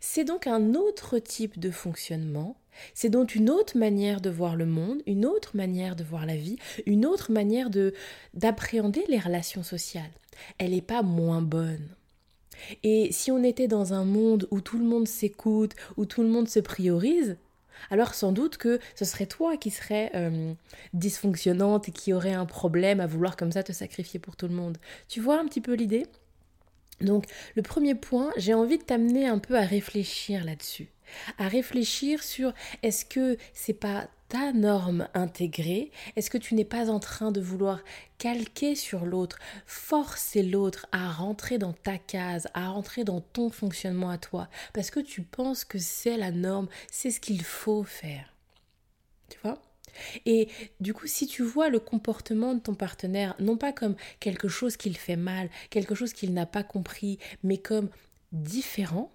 C'est 0.00 0.24
donc 0.24 0.46
un 0.46 0.74
autre 0.74 1.18
type 1.18 1.58
de 1.58 1.70
fonctionnement, 1.70 2.56
c'est 2.94 3.08
donc 3.08 3.34
une 3.34 3.48
autre 3.48 3.78
manière 3.78 4.20
de 4.20 4.30
voir 4.30 4.54
le 4.54 4.66
monde, 4.66 5.02
une 5.06 5.24
autre 5.24 5.56
manière 5.56 5.96
de 5.96 6.04
voir 6.04 6.26
la 6.26 6.36
vie, 6.36 6.58
une 6.84 7.06
autre 7.06 7.32
manière 7.32 7.70
de 7.70 7.94
d'appréhender 8.34 9.04
les 9.08 9.18
relations 9.18 9.62
sociales. 9.62 10.10
Elle 10.58 10.72
n'est 10.72 10.82
pas 10.82 11.02
moins 11.02 11.42
bonne. 11.42 11.88
Et 12.82 13.12
si 13.12 13.30
on 13.30 13.42
était 13.42 13.68
dans 13.68 13.92
un 13.94 14.04
monde 14.04 14.48
où 14.50 14.60
tout 14.60 14.78
le 14.78 14.84
monde 14.84 15.08
s'écoute, 15.08 15.74
où 15.96 16.06
tout 16.06 16.22
le 16.22 16.28
monde 16.28 16.48
se 16.48 16.60
priorise, 16.60 17.36
alors 17.90 18.14
sans 18.14 18.32
doute 18.32 18.56
que 18.56 18.80
ce 18.96 19.04
serait 19.04 19.26
toi 19.26 19.56
qui 19.56 19.70
serais 19.70 20.10
euh, 20.14 20.52
dysfonctionnante 20.94 21.88
et 21.88 21.92
qui 21.92 22.12
aurait 22.12 22.32
un 22.32 22.46
problème 22.46 23.00
à 23.00 23.06
vouloir 23.06 23.36
comme 23.36 23.52
ça 23.52 23.62
te 23.62 23.72
sacrifier 23.72 24.18
pour 24.18 24.36
tout 24.36 24.48
le 24.48 24.54
monde. 24.54 24.78
Tu 25.08 25.20
vois 25.20 25.40
un 25.40 25.44
petit 25.44 25.60
peu 25.60 25.74
l'idée? 25.74 26.06
Donc 27.00 27.26
le 27.54 27.62
premier 27.62 27.94
point, 27.94 28.32
j'ai 28.36 28.54
envie 28.54 28.78
de 28.78 28.82
t'amener 28.82 29.26
un 29.26 29.38
peu 29.38 29.56
à 29.56 29.62
réfléchir 29.62 30.44
là-dessus 30.44 30.88
à 31.38 31.48
réfléchir 31.48 32.22
sur 32.22 32.52
est-ce 32.82 33.04
que 33.04 33.36
c'est 33.52 33.74
pas 33.74 34.08
ta 34.28 34.52
norme 34.52 35.08
intégrée 35.14 35.90
Est-ce 36.16 36.30
que 36.30 36.38
tu 36.38 36.54
n'es 36.54 36.64
pas 36.64 36.90
en 36.90 37.00
train 37.00 37.32
de 37.32 37.40
vouloir 37.40 37.80
calquer 38.18 38.74
sur 38.74 39.04
l'autre, 39.06 39.38
forcer 39.66 40.42
l'autre 40.42 40.86
à 40.92 41.10
rentrer 41.10 41.58
dans 41.58 41.72
ta 41.72 41.98
case, 41.98 42.48
à 42.54 42.68
rentrer 42.68 43.04
dans 43.04 43.20
ton 43.20 43.50
fonctionnement 43.50 44.10
à 44.10 44.18
toi, 44.18 44.48
parce 44.74 44.90
que 44.90 45.00
tu 45.00 45.22
penses 45.22 45.64
que 45.64 45.78
c'est 45.78 46.16
la 46.16 46.30
norme, 46.30 46.68
c'est 46.90 47.10
ce 47.10 47.20
qu'il 47.20 47.42
faut 47.42 47.84
faire. 47.84 48.34
Tu 49.30 49.38
vois? 49.42 49.62
Et 50.26 50.48
du 50.80 50.94
coup, 50.94 51.06
si 51.06 51.26
tu 51.26 51.42
vois 51.42 51.70
le 51.70 51.80
comportement 51.80 52.54
de 52.54 52.60
ton 52.60 52.74
partenaire, 52.74 53.34
non 53.40 53.56
pas 53.56 53.72
comme 53.72 53.96
quelque 54.20 54.48
chose 54.48 54.76
qu'il 54.76 54.96
fait 54.96 55.16
mal, 55.16 55.50
quelque 55.70 55.94
chose 55.94 56.12
qu'il 56.12 56.34
n'a 56.34 56.46
pas 56.46 56.62
compris, 56.62 57.18
mais 57.42 57.58
comme 57.58 57.88
différent, 58.32 59.10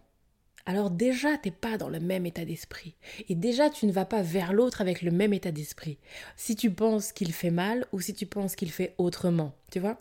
alors 0.66 0.92
déjà 0.92 1.38
t'es 1.38 1.52
pas 1.52 1.78
dans 1.78 1.90
le 1.90 2.00
même 2.00 2.26
état 2.26 2.46
d'esprit. 2.46 2.96
Et 3.30 3.36
déjà 3.36 3.70
tu 3.70 3.86
ne 3.86 3.92
vas 3.92 4.06
pas 4.06 4.22
vers 4.22 4.54
l'autre 4.54 4.82
avec 4.82 5.02
le 5.02 5.12
même 5.12 5.34
état 5.34 5.52
d'esprit. 5.52 5.98
Si 6.38 6.56
tu 6.56 6.72
penses 6.72 7.12
qu'il 7.12 7.34
fait 7.34 7.52
mal 7.52 7.86
ou 7.92 8.00
si 8.00 8.14
tu 8.14 8.26
penses 8.26 8.56
qu'il 8.56 8.72
fait 8.72 8.96
autrement, 8.98 9.54
tu 9.72 9.80
vois? 9.80 10.00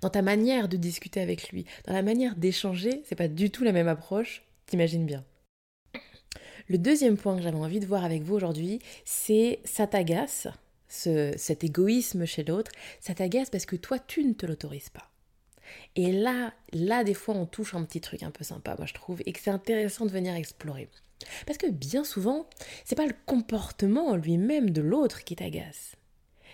Dans 0.00 0.10
ta 0.10 0.22
manière 0.22 0.68
de 0.68 0.76
discuter 0.76 1.20
avec 1.20 1.50
lui, 1.50 1.66
dans 1.86 1.92
la 1.92 2.02
manière 2.02 2.34
d'échanger, 2.34 3.02
c'est 3.04 3.14
pas 3.14 3.28
du 3.28 3.50
tout 3.50 3.62
la 3.62 3.72
même 3.72 3.88
approche, 3.88 4.42
t'imagines 4.64 5.04
bien. 5.04 5.24
Le 6.68 6.78
deuxième 6.78 7.16
point 7.16 7.36
que 7.36 7.42
j'avais 7.42 7.56
envie 7.56 7.78
de 7.78 7.86
voir 7.86 8.04
avec 8.04 8.22
vous 8.22 8.34
aujourd'hui, 8.34 8.80
c'est 9.04 9.60
ça 9.64 9.86
t'agace, 9.86 10.48
cet 10.88 11.62
égoïsme 11.62 12.24
chez 12.24 12.42
l'autre, 12.42 12.72
ça 13.00 13.14
t'agace 13.14 13.50
parce 13.50 13.66
que 13.66 13.76
toi 13.76 13.98
tu 13.98 14.24
ne 14.24 14.32
te 14.32 14.46
l'autorises 14.46 14.88
pas. 14.88 15.10
Et 15.94 16.12
là, 16.12 16.52
là, 16.72 17.04
des 17.04 17.14
fois, 17.14 17.34
on 17.34 17.46
touche 17.46 17.74
un 17.74 17.84
petit 17.84 18.00
truc 18.00 18.22
un 18.22 18.30
peu 18.30 18.44
sympa, 18.44 18.74
moi 18.76 18.86
je 18.86 18.94
trouve, 18.94 19.22
et 19.26 19.32
que 19.32 19.40
c'est 19.40 19.50
intéressant 19.50 20.06
de 20.06 20.10
venir 20.10 20.34
explorer. 20.34 20.88
Parce 21.46 21.58
que 21.58 21.68
bien 21.68 22.04
souvent, 22.04 22.46
c'est 22.84 22.94
pas 22.94 23.06
le 23.06 23.14
comportement 23.24 24.16
lui-même 24.16 24.70
de 24.70 24.82
l'autre 24.82 25.24
qui 25.24 25.36
t'agace. 25.36 25.96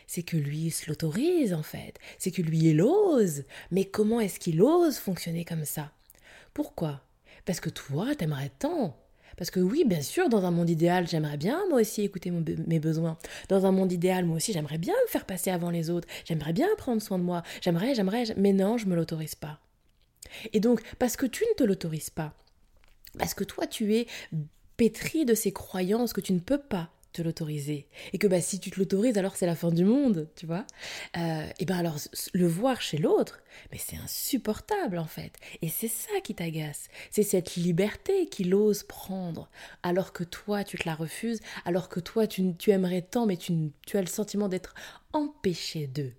C'est 0.07 0.23
que 0.23 0.37
lui 0.37 0.71
se 0.71 0.89
l'autorise 0.89 1.55
en 1.55 1.63
fait. 1.63 1.99
C'est 2.19 2.31
que 2.31 2.43
lui 2.43 2.59
il 2.59 2.83
ose. 2.83 3.45
Mais 3.71 3.85
comment 3.85 4.21
est-ce 4.21 4.39
qu'il 4.39 4.63
ose 4.63 4.99
fonctionner 4.99 5.45
comme 5.45 5.65
ça? 5.65 5.93
Pourquoi? 6.55 7.01
Parce 7.45 7.61
que 7.61 7.71
toi, 7.71 8.15
t'aimerais 8.15 8.53
tant. 8.59 8.97
Parce 9.37 9.51
que 9.51 9.61
oui, 9.61 9.85
bien 9.87 10.03
sûr, 10.03 10.29
dans 10.29 10.45
un 10.45 10.51
monde 10.51 10.71
idéal, 10.71 11.09
j'aimerais 11.09 11.37
bien 11.37 11.63
moi 11.69 11.81
aussi 11.81 12.03
écouter 12.03 12.31
mes 12.31 12.81
besoins. 12.81 13.19
Dans 13.49 13.67
un 13.67 13.73
monde 13.73 13.93
idéal, 13.93 14.25
moi 14.25 14.37
aussi, 14.37 14.53
j'aimerais 14.53 14.79
bien 14.79 14.95
me 15.07 15.11
faire 15.11 15.25
passer 15.25 15.51
avant 15.51 15.71
les 15.71 15.91
autres. 15.91 16.09
J'aimerais 16.25 16.53
bien 16.53 16.69
prendre 16.77 17.03
soin 17.03 17.19
de 17.19 17.25
moi. 17.25 17.43
J'aimerais, 17.61 17.95
j'aimerais, 17.95 18.25
mais 18.37 18.53
non, 18.53 18.79
je 18.79 18.87
me 18.87 18.95
l'autorise 18.95 19.35
pas. 19.35 19.61
Et 20.53 20.61
donc, 20.61 20.83
parce 20.99 21.17
que 21.17 21.27
tu 21.27 21.45
ne 21.51 21.55
te 21.55 21.65
l'autorises 21.65 22.11
pas, 22.11 22.35
parce 23.19 23.35
que 23.35 23.45
toi, 23.45 23.67
tu 23.67 23.95
es 23.95 24.07
pétri 24.77 25.25
de 25.25 25.35
ces 25.35 25.53
croyances 25.53 26.13
que 26.13 26.21
tu 26.21 26.33
ne 26.33 26.41
peux 26.41 26.59
pas 26.59 26.91
te 27.13 27.23
l'autoriser. 27.23 27.87
Et 28.13 28.19
que 28.19 28.27
bah 28.27 28.41
si 28.41 28.59
tu 28.59 28.71
te 28.71 28.79
l'autorises 28.79 29.19
alors 29.19 29.37
c'est 29.37 29.47
la 29.47 29.55
fin 29.55 29.71
du 29.71 29.85
monde 29.85 30.29
tu 30.37 30.47
vois. 30.47 30.67
Euh, 31.17 31.47
et 31.59 31.65
ben 31.65 31.77
alors 31.77 31.97
le 32.33 32.47
voir 32.47 32.81
chez 32.81 32.99
l'autre 32.99 33.41
mais 33.71 33.79
c'est 33.79 33.97
insupportable 33.97 34.99
en 34.99 35.07
fait. 35.07 35.35
Et 35.61 35.69
c'est 35.69 35.89
ça 35.89 36.21
qui 36.23 36.35
t'agace. 36.35 36.89
C'est 37.11 37.23
cette 37.23 37.57
liberté 37.57 38.27
qu'il 38.27 38.55
ose 38.55 38.83
prendre 38.83 39.51
alors 39.83 40.13
que 40.13 40.25
toi 40.25 40.65
tu 40.65 40.79
te 40.79 40.89
la 40.89 40.95
refuses 40.95 41.41
alors 41.65 41.89
que 41.89 42.01
toi 42.01 42.27
tu, 42.27 42.55
tu 42.57 42.71
aimerais 42.71 43.03
tant 43.03 43.27
mais 43.27 43.37
tu, 43.37 43.53
tu 43.87 43.97
as 43.97 44.01
le 44.01 44.07
sentiment 44.07 44.49
d'être 44.49 44.75
empêché 45.13 45.87
d'eux. 45.87 46.13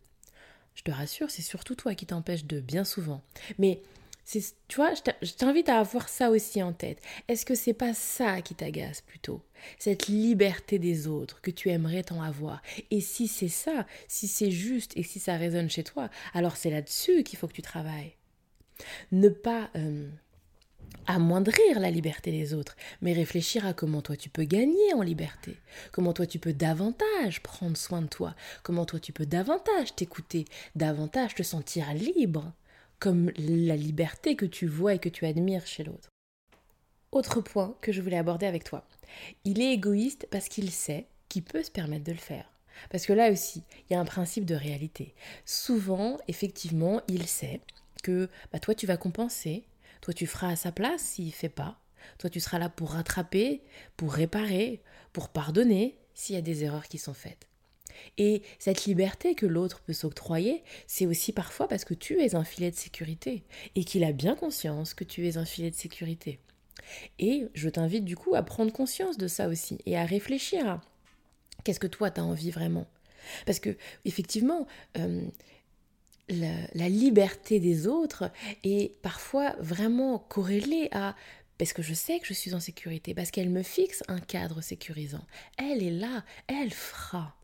Je 0.75 0.83
te 0.83 0.91
rassure 0.91 1.29
c'est 1.29 1.41
surtout 1.41 1.75
toi 1.75 1.95
qui 1.95 2.05
t'empêche 2.05 2.45
d'eux 2.45 2.61
bien 2.61 2.83
souvent. 2.83 3.21
Mais 3.57 3.81
tu 4.25 4.75
vois, 4.75 4.93
je 5.21 5.33
t'invite 5.33 5.69
à 5.69 5.79
avoir 5.79 6.09
ça 6.09 6.29
aussi 6.29 6.63
en 6.63 6.73
tête. 6.73 6.99
Est-ce 7.27 7.45
que 7.45 7.55
c'est 7.55 7.73
pas 7.73 7.93
ça 7.93 8.41
qui 8.41 8.55
t'agace 8.55 9.01
plutôt? 9.01 9.41
Cette 9.79 10.07
liberté 10.07 10.79
des 10.79 11.07
autres 11.07 11.41
que 11.41 11.51
tu 11.51 11.69
aimerais 11.69 12.03
tant 12.03 12.21
avoir. 12.21 12.61
Et 12.91 13.01
si 13.01 13.27
c'est 13.27 13.49
ça, 13.49 13.85
si 14.07 14.27
c'est 14.27 14.51
juste 14.51 14.93
et 14.95 15.03
si 15.03 15.19
ça 15.19 15.35
résonne 15.35 15.69
chez 15.69 15.83
toi, 15.83 16.09
alors 16.33 16.57
c'est 16.57 16.69
là-dessus 16.69 17.23
qu'il 17.23 17.37
faut 17.37 17.47
que 17.47 17.53
tu 17.53 17.61
travailles. 17.61 18.15
Ne 19.11 19.29
pas 19.29 19.69
amoindrir 21.05 21.79
la 21.79 21.91
liberté 21.91 22.31
des 22.31 22.53
autres, 22.53 22.75
mais 23.01 23.13
réfléchir 23.13 23.65
à 23.65 23.73
comment 23.73 24.01
toi 24.01 24.15
tu 24.15 24.29
peux 24.29 24.45
gagner 24.45 24.93
en 24.93 25.01
liberté, 25.01 25.57
comment 25.91 26.13
toi 26.13 26.25
tu 26.25 26.39
peux 26.39 26.53
davantage 26.53 27.43
prendre 27.43 27.75
soin 27.75 28.01
de 28.01 28.07
toi, 28.07 28.35
comment 28.63 28.85
toi 28.85 28.99
tu 28.99 29.11
peux 29.11 29.25
davantage 29.25 29.95
t'écouter, 29.95 30.45
davantage 30.75 31.35
te 31.35 31.43
sentir 31.43 31.93
libre 31.93 32.53
comme 33.03 33.31
la 33.35 33.75
liberté 33.75 34.37
que 34.37 34.45
tu 34.45 34.65
vois 34.65 34.93
et 34.93 34.99
que 34.99 35.09
tu 35.09 35.25
admires 35.25 35.67
chez 35.67 35.83
l'autre. 35.83 36.07
Autre 37.11 37.41
point 37.41 37.75
que 37.81 37.91
je 37.91 38.01
voulais 38.01 38.17
aborder 38.17 38.45
avec 38.45 38.63
toi. 38.63 38.87
Il 39.43 39.61
est 39.61 39.73
égoïste 39.73 40.25
parce 40.31 40.47
qu'il 40.47 40.71
sait 40.71 41.07
qu'il 41.27 41.43
peut 41.43 41.63
se 41.63 41.69
permettre 41.69 42.05
de 42.05 42.13
le 42.13 42.17
faire. 42.17 42.49
Parce 42.89 43.05
que 43.05 43.11
là 43.11 43.29
aussi, 43.29 43.61
il 43.89 43.93
y 43.93 43.95
a 43.97 43.99
un 43.99 44.05
principe 44.05 44.45
de 44.45 44.55
réalité. 44.55 45.13
Souvent, 45.43 46.17
effectivement, 46.29 47.01
il 47.09 47.27
sait 47.27 47.59
que 48.03 48.29
bah, 48.53 48.59
toi, 48.59 48.73
tu 48.73 48.87
vas 48.87 48.95
compenser, 48.95 49.65
toi, 49.99 50.13
tu 50.13 50.25
feras 50.25 50.51
à 50.51 50.55
sa 50.55 50.71
place 50.71 51.01
s'il 51.01 51.25
ne 51.25 51.31
fait 51.31 51.49
pas, 51.49 51.81
toi, 52.19 52.29
tu 52.29 52.39
seras 52.39 52.57
là 52.57 52.69
pour 52.69 52.91
rattraper, 52.91 53.63
pour 53.97 54.13
réparer, 54.13 54.81
pour 55.11 55.27
pardonner 55.27 55.97
s'il 56.13 56.35
y 56.35 56.39
a 56.39 56.41
des 56.41 56.63
erreurs 56.63 56.87
qui 56.87 56.99
sont 56.99 57.13
faites. 57.13 57.49
Et 58.17 58.41
cette 58.59 58.85
liberté 58.85 59.35
que 59.35 59.45
l'autre 59.45 59.81
peut 59.81 59.93
s'octroyer, 59.93 60.63
c'est 60.87 61.05
aussi 61.05 61.33
parfois 61.33 61.67
parce 61.67 61.85
que 61.85 61.93
tu 61.93 62.21
es 62.21 62.35
un 62.35 62.43
filet 62.43 62.71
de 62.71 62.75
sécurité 62.75 63.43
et 63.75 63.83
qu'il 63.83 64.03
a 64.03 64.11
bien 64.11 64.35
conscience 64.35 64.93
que 64.93 65.03
tu 65.03 65.27
es 65.27 65.37
un 65.37 65.45
filet 65.45 65.71
de 65.71 65.75
sécurité. 65.75 66.39
Et 67.19 67.47
je 67.53 67.69
t'invite 67.69 68.05
du 68.05 68.15
coup 68.15 68.35
à 68.35 68.43
prendre 68.43 68.71
conscience 68.71 69.17
de 69.17 69.27
ça 69.27 69.47
aussi 69.47 69.77
et 69.85 69.97
à 69.97 70.05
réfléchir 70.05 70.67
à 70.67 70.81
qu'est-ce 71.63 71.79
que 71.79 71.87
toi 71.87 72.11
tu 72.11 72.19
as 72.19 72.23
envie 72.23 72.51
vraiment. 72.51 72.87
Parce 73.45 73.59
que 73.59 73.77
effectivement, 74.05 74.67
euh, 74.97 75.21
la, 76.29 76.89
liberté 76.89 77.59
des 77.59 77.87
autres 77.87 78.31
est 78.63 78.99
parfois 79.01 79.55
vraiment 79.59 80.19
corrélée 80.19 80.89
à 80.91 81.15
parce 81.57 81.73
que 81.73 81.81
je 81.81 81.93
sais 81.93 82.19
que 82.19 82.25
je 82.25 82.33
suis 82.33 82.55
en 82.55 82.59
sécurité, 82.59 83.13
parce 83.13 83.31
qu'elle 83.31 83.49
me 83.49 83.63
fixe 83.63 84.03
un 84.07 84.19
cadre 84.19 84.61
sécurisant. 84.61 85.23
Elle 85.57 85.83
est 85.83 85.91
là, 85.91 86.25
elle 86.47 86.73
fera. 86.73 87.35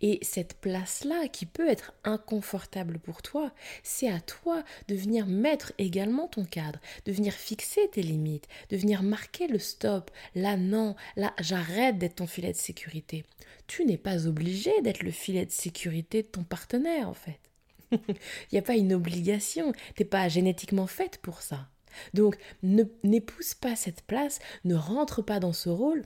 Et 0.00 0.18
cette 0.22 0.54
place-là, 0.54 1.28
qui 1.28 1.46
peut 1.46 1.68
être 1.68 1.92
inconfortable 2.04 2.98
pour 2.98 3.22
toi, 3.22 3.52
c'est 3.82 4.10
à 4.10 4.20
toi 4.20 4.64
de 4.88 4.94
venir 4.94 5.26
mettre 5.26 5.72
également 5.78 6.28
ton 6.28 6.44
cadre, 6.44 6.80
de 7.04 7.12
venir 7.12 7.32
fixer 7.32 7.88
tes 7.90 8.02
limites, 8.02 8.48
de 8.70 8.76
venir 8.76 9.02
marquer 9.02 9.46
le 9.48 9.58
stop. 9.58 10.10
Là, 10.34 10.56
non, 10.56 10.96
là, 11.16 11.34
j'arrête 11.40 11.98
d'être 11.98 12.16
ton 12.16 12.26
filet 12.26 12.52
de 12.52 12.56
sécurité. 12.56 13.24
Tu 13.66 13.84
n'es 13.84 13.98
pas 13.98 14.26
obligé 14.26 14.70
d'être 14.82 15.02
le 15.02 15.10
filet 15.10 15.46
de 15.46 15.50
sécurité 15.50 16.22
de 16.22 16.28
ton 16.28 16.44
partenaire, 16.44 17.08
en 17.08 17.14
fait. 17.14 17.40
Il 17.92 18.52
n'y 18.52 18.58
a 18.58 18.62
pas 18.62 18.76
une 18.76 18.92
obligation, 18.92 19.72
t'es 19.94 20.04
pas 20.04 20.28
génétiquement 20.28 20.86
faite 20.86 21.18
pour 21.18 21.42
ça. 21.42 21.68
Donc, 22.14 22.36
n'épouse 22.62 23.54
pas 23.54 23.76
cette 23.76 24.02
place, 24.02 24.38
ne 24.64 24.74
rentre 24.74 25.22
pas 25.22 25.40
dans 25.40 25.52
ce 25.52 25.68
rôle 25.68 26.02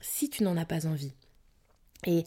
si 0.00 0.30
tu 0.30 0.42
n'en 0.42 0.56
as 0.56 0.64
pas 0.64 0.86
envie. 0.86 1.12
Et 2.06 2.24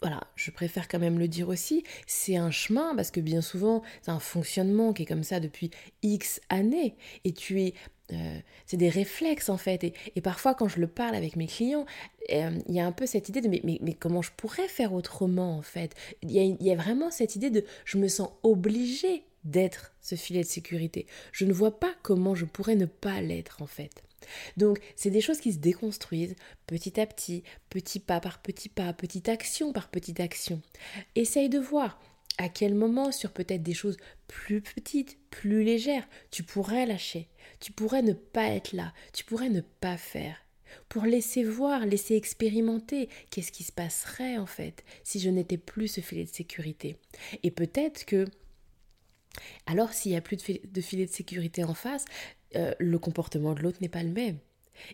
voilà, 0.00 0.20
je 0.36 0.50
préfère 0.50 0.88
quand 0.88 0.98
même 0.98 1.18
le 1.18 1.28
dire 1.28 1.48
aussi, 1.48 1.84
c'est 2.06 2.36
un 2.36 2.50
chemin 2.50 2.94
parce 2.94 3.10
que 3.10 3.20
bien 3.20 3.40
souvent, 3.40 3.82
c'est 4.02 4.10
un 4.10 4.18
fonctionnement 4.18 4.92
qui 4.92 5.02
est 5.02 5.06
comme 5.06 5.22
ça 5.22 5.40
depuis 5.40 5.70
X 6.02 6.40
années 6.50 6.96
et 7.24 7.32
tu 7.32 7.62
es 7.62 7.74
euh, 8.12 8.38
c'est 8.66 8.76
des 8.76 8.90
réflexes 8.90 9.48
en 9.48 9.56
fait. 9.56 9.94
Et, 10.14 10.20
parfois, 10.20 10.54
quand 10.54 10.68
je 10.68 10.78
le 10.78 10.86
parle 10.86 11.14
avec 11.14 11.36
mes 11.36 11.46
clients, 11.46 11.86
euh, 12.32 12.50
il 12.68 12.74
y 12.74 12.80
a 12.80 12.86
un 12.86 12.92
peu 12.92 13.06
cette 13.06 13.28
idée 13.28 13.40
de 13.40 13.48
mais, 13.48 13.62
mais, 13.64 13.94
comment 13.94 14.20
je 14.20 14.30
pourrais 14.36 14.68
faire 14.68 14.92
autrement 14.92 15.56
en 15.56 15.62
fait? 15.62 15.94
Il 16.22 16.30
y, 16.30 16.64
y, 16.64 16.70
a 16.70 16.76
vraiment 16.76 17.10
cette 17.10 17.34
idée 17.34 17.50
de 17.50 17.64
je 17.84 17.96
me 17.96 18.08
sens 18.08 18.28
obligée 18.42 19.24
d'être 19.44 19.94
ce 20.00 20.16
filet 20.16 20.42
de 20.42 20.46
sécurité. 20.46 21.06
Je 21.32 21.44
ne 21.44 21.52
vois 21.52 21.78
pas 21.78 21.92
comment 22.02 22.34
je 22.34 22.44
pourrais 22.44 22.76
ne 22.76 22.86
pas 22.86 23.20
l'être 23.20 23.62
en 23.62 23.66
fait. 23.66 24.02
Donc, 24.56 24.78
c'est 24.96 25.10
des 25.10 25.20
choses 25.20 25.40
qui 25.40 25.52
se 25.52 25.58
déconstruisent 25.58 26.36
petit 26.66 27.00
à 27.00 27.06
petit, 27.06 27.42
petit 27.70 28.00
pas 28.00 28.20
par 28.20 28.40
petit 28.42 28.68
pas, 28.68 28.92
petite 28.92 29.28
action 29.28 29.72
par 29.72 29.88
petite 29.88 30.20
action. 30.20 30.60
Essaye 31.14 31.48
de 31.48 31.58
voir 31.58 32.00
à 32.38 32.48
quel 32.48 32.74
moment, 32.74 33.12
sur 33.12 33.30
peut-être 33.32 33.62
des 33.62 33.74
choses 33.74 33.96
plus 34.26 34.60
petites, 34.60 35.18
plus 35.30 35.62
légères, 35.62 36.08
tu 36.30 36.42
pourrais 36.42 36.86
lâcher, 36.86 37.28
tu 37.60 37.72
pourrais 37.72 38.02
ne 38.02 38.12
pas 38.12 38.48
être 38.48 38.72
là, 38.72 38.92
tu 39.12 39.24
pourrais 39.24 39.50
ne 39.50 39.60
pas 39.60 39.96
faire. 39.96 40.36
Pour 40.88 41.04
laisser 41.04 41.44
voir, 41.44 41.86
laisser 41.86 42.16
expérimenter 42.16 43.08
qu'est-ce 43.30 43.52
qui 43.52 43.62
se 43.62 43.70
passerait 43.70 44.38
en 44.38 44.46
fait 44.46 44.84
si 45.04 45.20
je 45.20 45.30
n'étais 45.30 45.58
plus 45.58 45.86
ce 45.86 46.00
filet 46.00 46.24
de 46.24 46.30
sécurité. 46.30 46.96
Et 47.44 47.52
peut-être 47.52 48.04
que 48.04 48.26
alors, 49.66 49.92
s'il 49.92 50.12
n'y 50.12 50.16
a 50.16 50.20
plus 50.20 50.36
de 50.36 50.80
filet 50.80 51.06
de 51.06 51.10
sécurité 51.10 51.64
en 51.64 51.74
face, 51.74 52.04
euh, 52.56 52.74
le 52.78 52.98
comportement 52.98 53.54
de 53.54 53.60
l'autre 53.60 53.78
n'est 53.80 53.88
pas 53.88 54.02
le 54.02 54.10
même. 54.10 54.38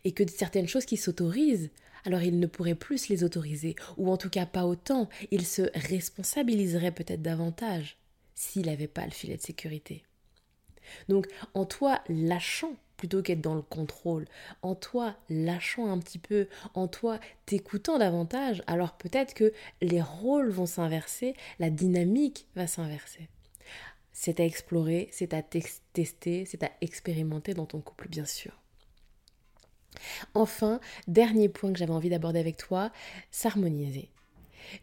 Et 0.05 0.12
que 0.12 0.29
certaines 0.29 0.69
choses 0.69 0.85
qui 0.85 0.97
s'autorisent, 0.97 1.71
alors 2.05 2.23
il 2.23 2.38
ne 2.38 2.47
pourrait 2.47 2.75
plus 2.75 3.09
les 3.09 3.25
autoriser, 3.25 3.76
ou 3.97 4.11
en 4.11 4.17
tout 4.17 4.31
cas 4.31 4.47
pas 4.47 4.67
autant, 4.67 5.09
il 5.31 5.47
se 5.47 5.62
responsabiliserait 5.75 6.93
peut-être 6.93 7.23
davantage 7.23 7.97
s'il 8.35 8.67
n'avait 8.67 8.87
pas 8.87 9.05
le 9.05 9.11
filet 9.11 9.37
de 9.37 9.43
sécurité. 9.43 10.02
Donc 11.09 11.26
en 11.55 11.64
toi 11.64 12.00
lâchant 12.09 12.75
plutôt 12.97 13.23
qu'être 13.23 13.40
dans 13.40 13.55
le 13.55 13.62
contrôle, 13.62 14.26
en 14.61 14.75
toi 14.75 15.17
lâchant 15.31 15.90
un 15.90 15.99
petit 15.99 16.19
peu, 16.19 16.49
en 16.75 16.87
toi 16.87 17.19
t'écoutant 17.47 17.99
davantage, 17.99 18.62
alors 18.67 18.93
peut-être 18.93 19.33
que 19.33 19.52
les 19.81 20.02
rôles 20.02 20.50
vont 20.50 20.67
s'inverser, 20.67 21.35
la 21.59 21.71
dynamique 21.71 22.47
va 22.57 22.67
s'inverser 22.67 23.29
c'est 24.23 24.39
à 24.39 24.45
explorer, 24.45 25.09
c'est 25.12 25.33
à 25.33 25.43
tester, 25.43 26.45
c'est 26.45 26.62
à 26.62 26.71
expérimenter 26.83 27.55
dans 27.55 27.65
ton 27.65 27.81
couple, 27.81 28.07
bien 28.07 28.27
sûr. 28.27 28.53
Enfin, 30.35 30.79
dernier 31.09 31.49
point 31.49 31.73
que 31.73 31.79
j'avais 31.79 31.95
envie 31.95 32.11
d'aborder 32.11 32.39
avec 32.39 32.59
toi, 32.59 32.93
s'harmoniser. 33.31 34.11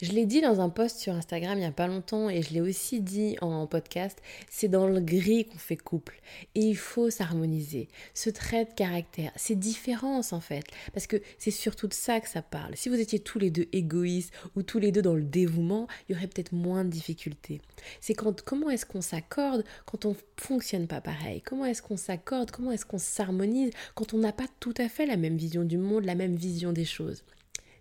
Je 0.01 0.11
l'ai 0.11 0.25
dit 0.25 0.41
dans 0.41 0.61
un 0.61 0.69
post 0.69 0.99
sur 0.99 1.13
Instagram 1.13 1.57
il 1.57 1.61
n'y 1.61 1.65
a 1.65 1.71
pas 1.71 1.87
longtemps 1.87 2.29
et 2.29 2.41
je 2.41 2.53
l'ai 2.53 2.61
aussi 2.61 3.01
dit 3.01 3.37
en 3.41 3.67
podcast, 3.67 4.21
c'est 4.49 4.67
dans 4.67 4.87
le 4.87 4.99
gris 4.99 5.45
qu'on 5.45 5.57
fait 5.57 5.77
couple 5.77 6.19
et 6.55 6.61
il 6.61 6.75
faut 6.75 7.09
s'harmoniser. 7.09 7.87
Ce 8.13 8.29
trait 8.29 8.65
de 8.65 8.73
caractère, 8.73 9.31
ces 9.35 9.55
différences 9.55 10.33
en 10.33 10.41
fait, 10.41 10.63
parce 10.93 11.07
que 11.07 11.17
c'est 11.37 11.51
surtout 11.51 11.87
de 11.87 11.93
ça 11.93 12.19
que 12.19 12.29
ça 12.29 12.41
parle. 12.41 12.75
Si 12.75 12.89
vous 12.89 12.99
étiez 12.99 13.19
tous 13.19 13.39
les 13.39 13.51
deux 13.51 13.67
égoïstes 13.71 14.33
ou 14.55 14.63
tous 14.63 14.79
les 14.79 14.91
deux 14.91 15.01
dans 15.01 15.15
le 15.15 15.23
dévouement, 15.23 15.87
il 16.07 16.13
y 16.13 16.17
aurait 16.17 16.27
peut-être 16.27 16.53
moins 16.53 16.83
de 16.83 16.89
difficultés. 16.89 17.61
C'est 18.01 18.13
quand 18.13 18.41
comment 18.41 18.69
est-ce 18.69 18.85
qu'on 18.85 19.01
s'accorde 19.01 19.63
quand 19.85 20.05
on 20.05 20.15
fonctionne 20.37 20.87
pas 20.87 21.01
pareil? 21.01 21.41
Comment 21.41 21.65
est-ce 21.65 21.81
qu'on 21.81 21.97
s'accorde? 21.97 22.51
Comment 22.51 22.71
est-ce 22.71 22.85
qu'on 22.85 22.97
s'harmonise 22.97 23.71
quand 23.95 24.13
on 24.13 24.17
n'a 24.17 24.31
pas 24.31 24.47
tout 24.59 24.73
à 24.77 24.89
fait 24.89 25.05
la 25.05 25.17
même 25.17 25.37
vision 25.37 25.63
du 25.63 25.77
monde, 25.77 26.05
la 26.05 26.15
même 26.15 26.35
vision 26.35 26.73
des 26.73 26.85
choses? 26.85 27.23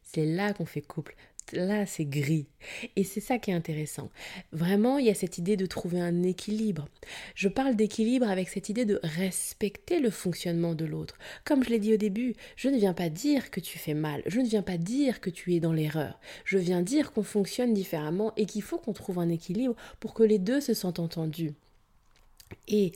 C'est 0.02 0.26
là 0.26 0.52
qu'on 0.52 0.66
fait 0.66 0.82
couple 0.82 1.14
là, 1.52 1.86
c'est 1.86 2.04
gris. 2.04 2.46
Et 2.96 3.04
c'est 3.04 3.20
ça 3.20 3.38
qui 3.38 3.50
est 3.50 3.54
intéressant. 3.54 4.10
Vraiment, 4.52 4.98
il 4.98 5.06
y 5.06 5.10
a 5.10 5.14
cette 5.14 5.38
idée 5.38 5.56
de 5.56 5.66
trouver 5.66 6.00
un 6.00 6.22
équilibre. 6.22 6.88
Je 7.34 7.48
parle 7.48 7.76
d'équilibre 7.76 8.28
avec 8.28 8.48
cette 8.48 8.68
idée 8.68 8.84
de 8.84 9.00
respecter 9.02 10.00
le 10.00 10.10
fonctionnement 10.10 10.74
de 10.74 10.84
l'autre. 10.84 11.16
Comme 11.44 11.62
je 11.62 11.70
l'ai 11.70 11.78
dit 11.78 11.94
au 11.94 11.98
début, 11.98 12.34
je 12.56 12.68
ne 12.68 12.78
viens 12.78 12.94
pas 12.94 13.08
dire 13.08 13.50
que 13.50 13.60
tu 13.60 13.78
fais 13.78 13.94
mal, 13.94 14.22
je 14.26 14.40
ne 14.40 14.46
viens 14.46 14.62
pas 14.62 14.78
dire 14.78 15.20
que 15.20 15.30
tu 15.30 15.54
es 15.54 15.60
dans 15.60 15.72
l'erreur. 15.72 16.18
Je 16.44 16.58
viens 16.58 16.82
dire 16.82 17.12
qu'on 17.12 17.22
fonctionne 17.22 17.74
différemment 17.74 18.32
et 18.36 18.46
qu'il 18.46 18.62
faut 18.62 18.78
qu'on 18.78 18.92
trouve 18.92 19.18
un 19.18 19.28
équilibre 19.28 19.76
pour 20.00 20.14
que 20.14 20.22
les 20.22 20.38
deux 20.38 20.60
se 20.60 20.74
sentent 20.74 21.00
entendus. 21.00 21.54
Et 22.68 22.92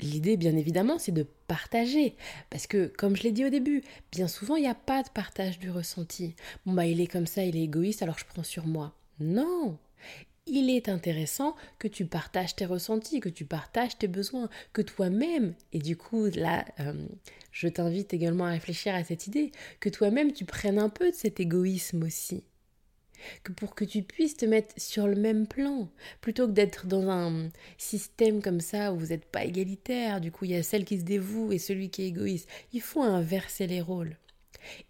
L'idée, 0.00 0.36
bien 0.36 0.56
évidemment, 0.56 0.98
c'est 0.98 1.12
de 1.12 1.26
partager. 1.46 2.16
Parce 2.50 2.66
que, 2.66 2.86
comme 2.98 3.16
je 3.16 3.22
l'ai 3.22 3.32
dit 3.32 3.44
au 3.44 3.50
début, 3.50 3.82
bien 4.10 4.28
souvent, 4.28 4.56
il 4.56 4.62
n'y 4.62 4.68
a 4.68 4.74
pas 4.74 5.02
de 5.02 5.08
partage 5.08 5.58
du 5.58 5.70
ressenti. 5.70 6.34
Bon, 6.66 6.72
bah, 6.72 6.86
il 6.86 7.00
est 7.00 7.06
comme 7.06 7.26
ça, 7.26 7.44
il 7.44 7.56
est 7.56 7.62
égoïste, 7.62 8.02
alors 8.02 8.18
je 8.18 8.24
prends 8.24 8.42
sur 8.42 8.66
moi. 8.66 8.94
Non 9.20 9.78
il 10.46 10.70
est 10.70 10.88
intéressant 10.88 11.56
que 11.78 11.88
tu 11.88 12.04
partages 12.06 12.54
tes 12.54 12.66
ressentis, 12.66 13.20
que 13.20 13.28
tu 13.28 13.44
partages 13.44 13.96
tes 13.96 14.08
besoins, 14.08 14.48
que 14.72 14.82
toi-même, 14.82 15.54
et 15.72 15.78
du 15.78 15.96
coup 15.96 16.26
là, 16.26 16.64
euh, 16.80 16.92
je 17.50 17.68
t'invite 17.68 18.12
également 18.12 18.44
à 18.44 18.50
réfléchir 18.50 18.94
à 18.94 19.04
cette 19.04 19.26
idée, 19.26 19.52
que 19.80 19.88
toi-même 19.88 20.32
tu 20.32 20.44
prennes 20.44 20.78
un 20.78 20.90
peu 20.90 21.10
de 21.10 21.16
cet 21.16 21.40
égoïsme 21.40 22.02
aussi 22.02 22.44
que 23.42 23.52
pour 23.52 23.74
que 23.74 23.84
tu 23.84 24.02
puisses 24.02 24.36
te 24.36 24.46
mettre 24.46 24.74
sur 24.76 25.06
le 25.06 25.16
même 25.16 25.46
plan, 25.46 25.88
plutôt 26.20 26.46
que 26.46 26.52
d'être 26.52 26.86
dans 26.86 27.08
un 27.08 27.48
système 27.78 28.42
comme 28.42 28.60
ça 28.60 28.92
où 28.92 28.98
vous 28.98 29.06
n'êtes 29.06 29.26
pas 29.26 29.44
égalitaire, 29.44 30.20
du 30.20 30.30
coup 30.30 30.44
il 30.44 30.52
y 30.52 30.56
a 30.56 30.62
celle 30.62 30.84
qui 30.84 30.98
se 30.98 31.04
dévoue 31.04 31.52
et 31.52 31.58
celui 31.58 31.90
qui 31.90 32.02
est 32.02 32.08
égoïste. 32.08 32.48
Il 32.72 32.80
faut 32.80 33.02
inverser 33.02 33.66
les 33.66 33.80
rôles. 33.80 34.16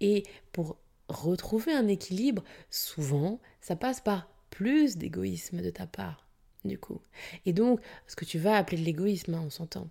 Et 0.00 0.24
pour 0.52 0.76
retrouver 1.08 1.72
un 1.72 1.88
équilibre, 1.88 2.44
souvent, 2.70 3.40
ça 3.60 3.76
passe 3.76 4.00
par 4.00 4.28
plus 4.50 4.96
d'égoïsme 4.96 5.60
de 5.60 5.70
ta 5.70 5.86
part, 5.86 6.28
du 6.64 6.78
coup. 6.78 7.00
Et 7.46 7.52
donc, 7.52 7.80
ce 8.06 8.16
que 8.16 8.24
tu 8.24 8.38
vas 8.38 8.56
appeler 8.56 8.78
de 8.78 8.84
l'égoïsme, 8.84 9.34
hein, 9.34 9.42
on 9.44 9.50
s'entend. 9.50 9.88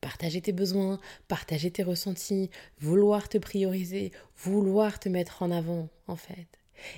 Partager 0.00 0.40
tes 0.40 0.52
besoins, 0.52 1.00
partager 1.28 1.70
tes 1.70 1.82
ressentis, 1.82 2.50
vouloir 2.78 3.28
te 3.28 3.38
prioriser, 3.38 4.12
vouloir 4.36 5.00
te 5.00 5.08
mettre 5.08 5.42
en 5.42 5.50
avant, 5.50 5.88
en 6.06 6.16
fait. 6.16 6.46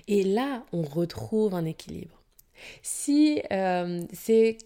Et 0.09 0.23
là, 0.23 0.65
on 0.73 0.83
retrouve 0.83 1.55
un 1.55 1.65
équilibre. 1.65 2.23
Si 2.83 3.43
euh, 3.51 4.03
c'est 4.13 4.59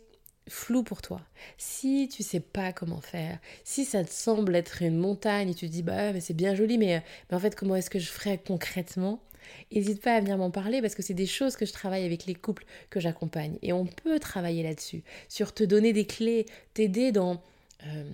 flou 0.49 0.83
pour 0.83 1.03
toi, 1.03 1.21
si 1.59 2.09
tu 2.09 2.23
sais 2.23 2.41
pas 2.41 2.73
comment 2.73 3.01
faire, 3.01 3.39
si 3.65 3.85
ça 3.85 4.05
te 4.05 4.13
semble 4.13 4.55
être 4.55 4.83
une 4.83 4.97
montagne 4.97 5.51
et 5.51 5.55
tu 5.55 5.67
te 5.67 5.73
dis 5.73 5.83
bah 5.83 6.13
mais 6.13 6.21
c'est 6.21 6.35
bien 6.35 6.55
joli 6.55 6.79
mais, 6.79 7.03
mais 7.31 7.37
en 7.37 7.41
fait 7.41 7.57
comment 7.57 7.75
est-ce 7.75 7.91
que 7.91 7.99
je 7.99 8.09
ferais 8.09 8.39
concrètement? 8.39 9.21
N'hésite 9.73 10.03
pas 10.03 10.15
à 10.15 10.21
venir 10.21 10.37
m'en 10.39 10.51
parler 10.51 10.81
parce 10.81 10.95
que 10.95 11.03
c'est 11.03 11.15
des 11.15 11.27
choses 11.27 11.57
que 11.57 11.67
je 11.67 11.73
travaille 11.73 12.05
avec 12.05 12.27
les 12.27 12.35
couples 12.35 12.65
que 12.91 13.01
j'accompagne 13.01 13.59
et 13.63 13.73
on 13.73 13.87
peut 13.87 14.19
travailler 14.19 14.63
là-dessus, 14.63 15.03
sur 15.29 15.55
te 15.55 15.65
donner 15.65 15.93
des 15.93 16.07
clés, 16.07 16.47
t'aider 16.75 17.13
dans 17.13 17.43
euh, 17.87 18.11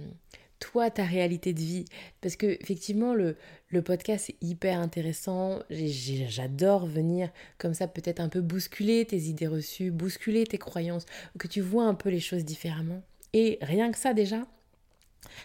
toi, 0.63 0.91
ta 0.91 1.05
réalité 1.05 1.53
de 1.53 1.59
vie. 1.59 1.85
Parce 2.21 2.37
que 2.37 2.47
effectivement, 2.47 3.15
le, 3.15 3.37
le 3.69 3.83
podcast 3.83 4.31
est 4.31 4.37
hyper 4.41 4.79
intéressant. 4.79 5.59
J'adore 5.71 6.87
venir 6.87 7.31
comme 7.59 7.75
ça, 7.75 7.89
peut-être 7.89 8.21
un 8.21 8.29
peu 8.29 8.41
bousculer 8.41 9.05
tes 9.05 9.23
idées 9.23 9.49
reçues, 9.49 9.91
bousculer 9.91 10.47
tes 10.47 10.59
croyances, 10.59 11.05
que 11.37 11.49
tu 11.49 11.61
vois 11.61 11.85
un 11.85 11.95
peu 11.95 12.11
les 12.11 12.21
choses 12.21 12.45
différemment. 12.45 13.03
Et 13.33 13.59
rien 13.61 13.91
que 13.91 13.99
ça 13.99 14.15
déjà, 14.15 14.47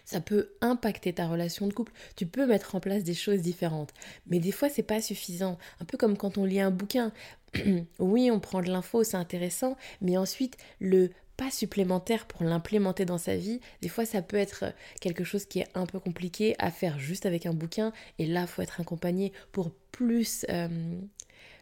ça 0.06 0.22
peut 0.22 0.52
impacter 0.62 1.14
ta 1.14 1.28
relation 1.28 1.66
de 1.66 1.74
couple. 1.74 1.94
Tu 2.16 2.28
peux 2.28 2.46
mettre 2.46 2.76
en 2.76 2.80
place 2.80 3.04
des 3.04 3.16
choses 3.16 3.42
différentes. 3.42 3.94
Mais 4.28 4.38
des 4.40 4.52
fois, 4.52 4.70
c'est 4.70 4.84
pas 4.84 5.02
suffisant. 5.02 5.58
Un 5.80 5.86
peu 5.86 5.98
comme 5.98 6.16
quand 6.16 6.38
on 6.38 6.46
lit 6.46 6.60
un 6.60 6.72
bouquin. 6.72 7.12
oui, 8.00 8.30
on 8.30 8.40
prend 8.40 8.62
de 8.62 8.70
l'info, 8.70 9.04
c'est 9.04 9.18
intéressant, 9.18 9.78
mais 10.02 10.18
ensuite, 10.18 10.58
le 10.80 11.10
pas 11.38 11.52
supplémentaire 11.52 12.26
pour 12.26 12.44
l'implémenter 12.44 13.06
dans 13.06 13.18
sa 13.18 13.36
vie, 13.36 13.62
des 13.82 13.90
fois 13.90 14.06
ça 14.06 14.22
peut 14.22 14.38
être 14.38 14.74
quelque 15.00 15.24
chose 15.24 15.46
qui 15.46 15.60
est 15.60 15.68
un 15.76 15.86
peu 15.86 16.00
compliqué 16.00 16.56
à 16.60 16.72
faire 16.72 17.00
juste 17.00 17.26
avec 17.26 17.46
un 17.46 17.54
bouquin 17.54 17.94
et 18.20 18.26
là 18.26 18.48
faut 18.48 18.62
être 18.62 18.82
accompagné 18.82 19.32
pour 19.52 19.72
plus 19.92 20.46
euh, 20.50 20.68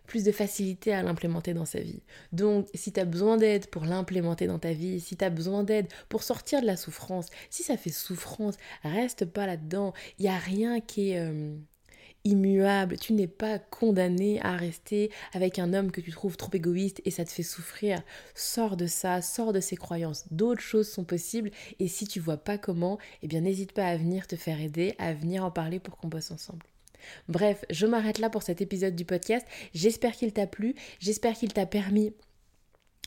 plus 0.05 0.23
de 0.23 0.31
facilité 0.31 0.93
à 0.93 1.03
l'implémenter 1.03 1.53
dans 1.53 1.65
sa 1.65 1.79
vie. 1.79 2.01
Donc 2.31 2.67
si 2.73 2.91
tu 2.91 2.99
as 2.99 3.05
besoin 3.05 3.37
d'aide 3.37 3.67
pour 3.67 3.85
l'implémenter 3.85 4.47
dans 4.47 4.59
ta 4.59 4.71
vie, 4.71 4.99
si 4.99 5.17
tu 5.17 5.25
as 5.25 5.29
besoin 5.29 5.63
d'aide 5.63 5.87
pour 6.09 6.23
sortir 6.23 6.61
de 6.61 6.65
la 6.65 6.77
souffrance, 6.77 7.27
si 7.49 7.63
ça 7.63 7.77
fait 7.77 7.89
souffrance, 7.89 8.55
reste 8.83 9.25
pas 9.25 9.47
là-dedans. 9.47 9.93
Il 10.19 10.23
n'y 10.23 10.29
a 10.29 10.37
rien 10.37 10.79
qui 10.79 11.11
est 11.11 11.19
euh, 11.19 11.55
immuable, 12.25 12.97
tu 12.97 13.13
n'es 13.13 13.27
pas 13.27 13.59
condamné 13.59 14.41
à 14.41 14.57
rester 14.57 15.11
avec 15.33 15.59
un 15.59 15.73
homme 15.73 15.91
que 15.91 16.01
tu 16.01 16.11
trouves 16.11 16.35
trop 16.35 16.51
égoïste 16.53 17.01
et 17.05 17.11
ça 17.11 17.23
te 17.23 17.31
fait 17.31 17.43
souffrir. 17.43 18.01
Sors 18.33 18.75
de 18.75 18.87
ça, 18.87 19.21
sors 19.21 19.53
de 19.53 19.59
ces 19.61 19.77
croyances. 19.77 20.25
D'autres 20.31 20.61
choses 20.61 20.89
sont 20.89 21.05
possibles 21.05 21.51
et 21.79 21.87
si 21.87 22.05
tu 22.07 22.19
vois 22.19 22.37
pas 22.37 22.57
comment, 22.57 22.97
eh 23.21 23.27
bien 23.27 23.41
n'hésite 23.41 23.71
pas 23.71 23.85
à 23.85 23.95
venir 23.95 24.27
te 24.27 24.35
faire 24.35 24.59
aider, 24.59 24.95
à 24.97 25.13
venir 25.13 25.45
en 25.45 25.51
parler 25.51 25.79
pour 25.79 25.95
qu'on 25.95 26.07
bosse 26.07 26.31
ensemble. 26.31 26.65
Bref, 27.29 27.63
je 27.69 27.85
m'arrête 27.85 28.19
là 28.19 28.29
pour 28.29 28.43
cet 28.43 28.61
épisode 28.61 28.95
du 28.95 29.05
podcast. 29.05 29.45
J'espère 29.73 30.13
qu'il 30.13 30.33
t'a 30.33 30.47
plu, 30.47 30.75
j'espère 30.99 31.35
qu'il 31.35 31.53
t'a 31.53 31.65
permis 31.67 32.13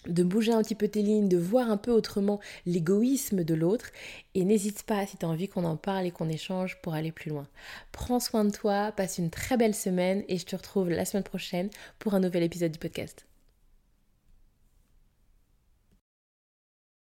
de 0.09 0.23
bouger 0.23 0.53
un 0.53 0.63
petit 0.63 0.75
peu 0.75 0.89
tes 0.89 1.03
lignes, 1.03 1.29
de 1.29 1.39
voir 1.39 1.71
un 1.71 1.77
peu 1.77 1.93
autrement 1.93 2.41
l'égoïsme 2.67 3.45
de 3.45 3.55
l'autre. 3.55 3.91
Et 4.35 4.45
n'hésite 4.45 4.83
pas, 4.83 5.07
si 5.07 5.17
tu 5.17 5.27
as 5.27 5.29
envie 5.29 5.49
qu'on 5.49 5.65
en 5.65 5.77
parle 5.77 6.07
et 6.07 6.11
qu'on 6.11 6.29
échange, 6.29 6.81
pour 6.83 6.95
aller 6.95 7.13
plus 7.13 7.31
loin. 7.31 7.47
Prends 7.93 8.21
soin 8.21 8.45
de 8.45 8.51
toi, 8.51 8.93
passe 8.93 9.19
une 9.19 9.31
très 9.31 9.57
belle 9.57 9.75
semaine 9.75 10.25
et 10.29 10.39
je 10.39 10.47
te 10.47 10.57
retrouve 10.57 10.91
la 10.91 11.05
semaine 11.05 11.25
prochaine 11.25 11.71
pour 11.99 12.15
un 12.15 12.21
nouvel 12.21 12.43
épisode 12.43 12.73
du 12.73 12.79
podcast. 12.79 13.28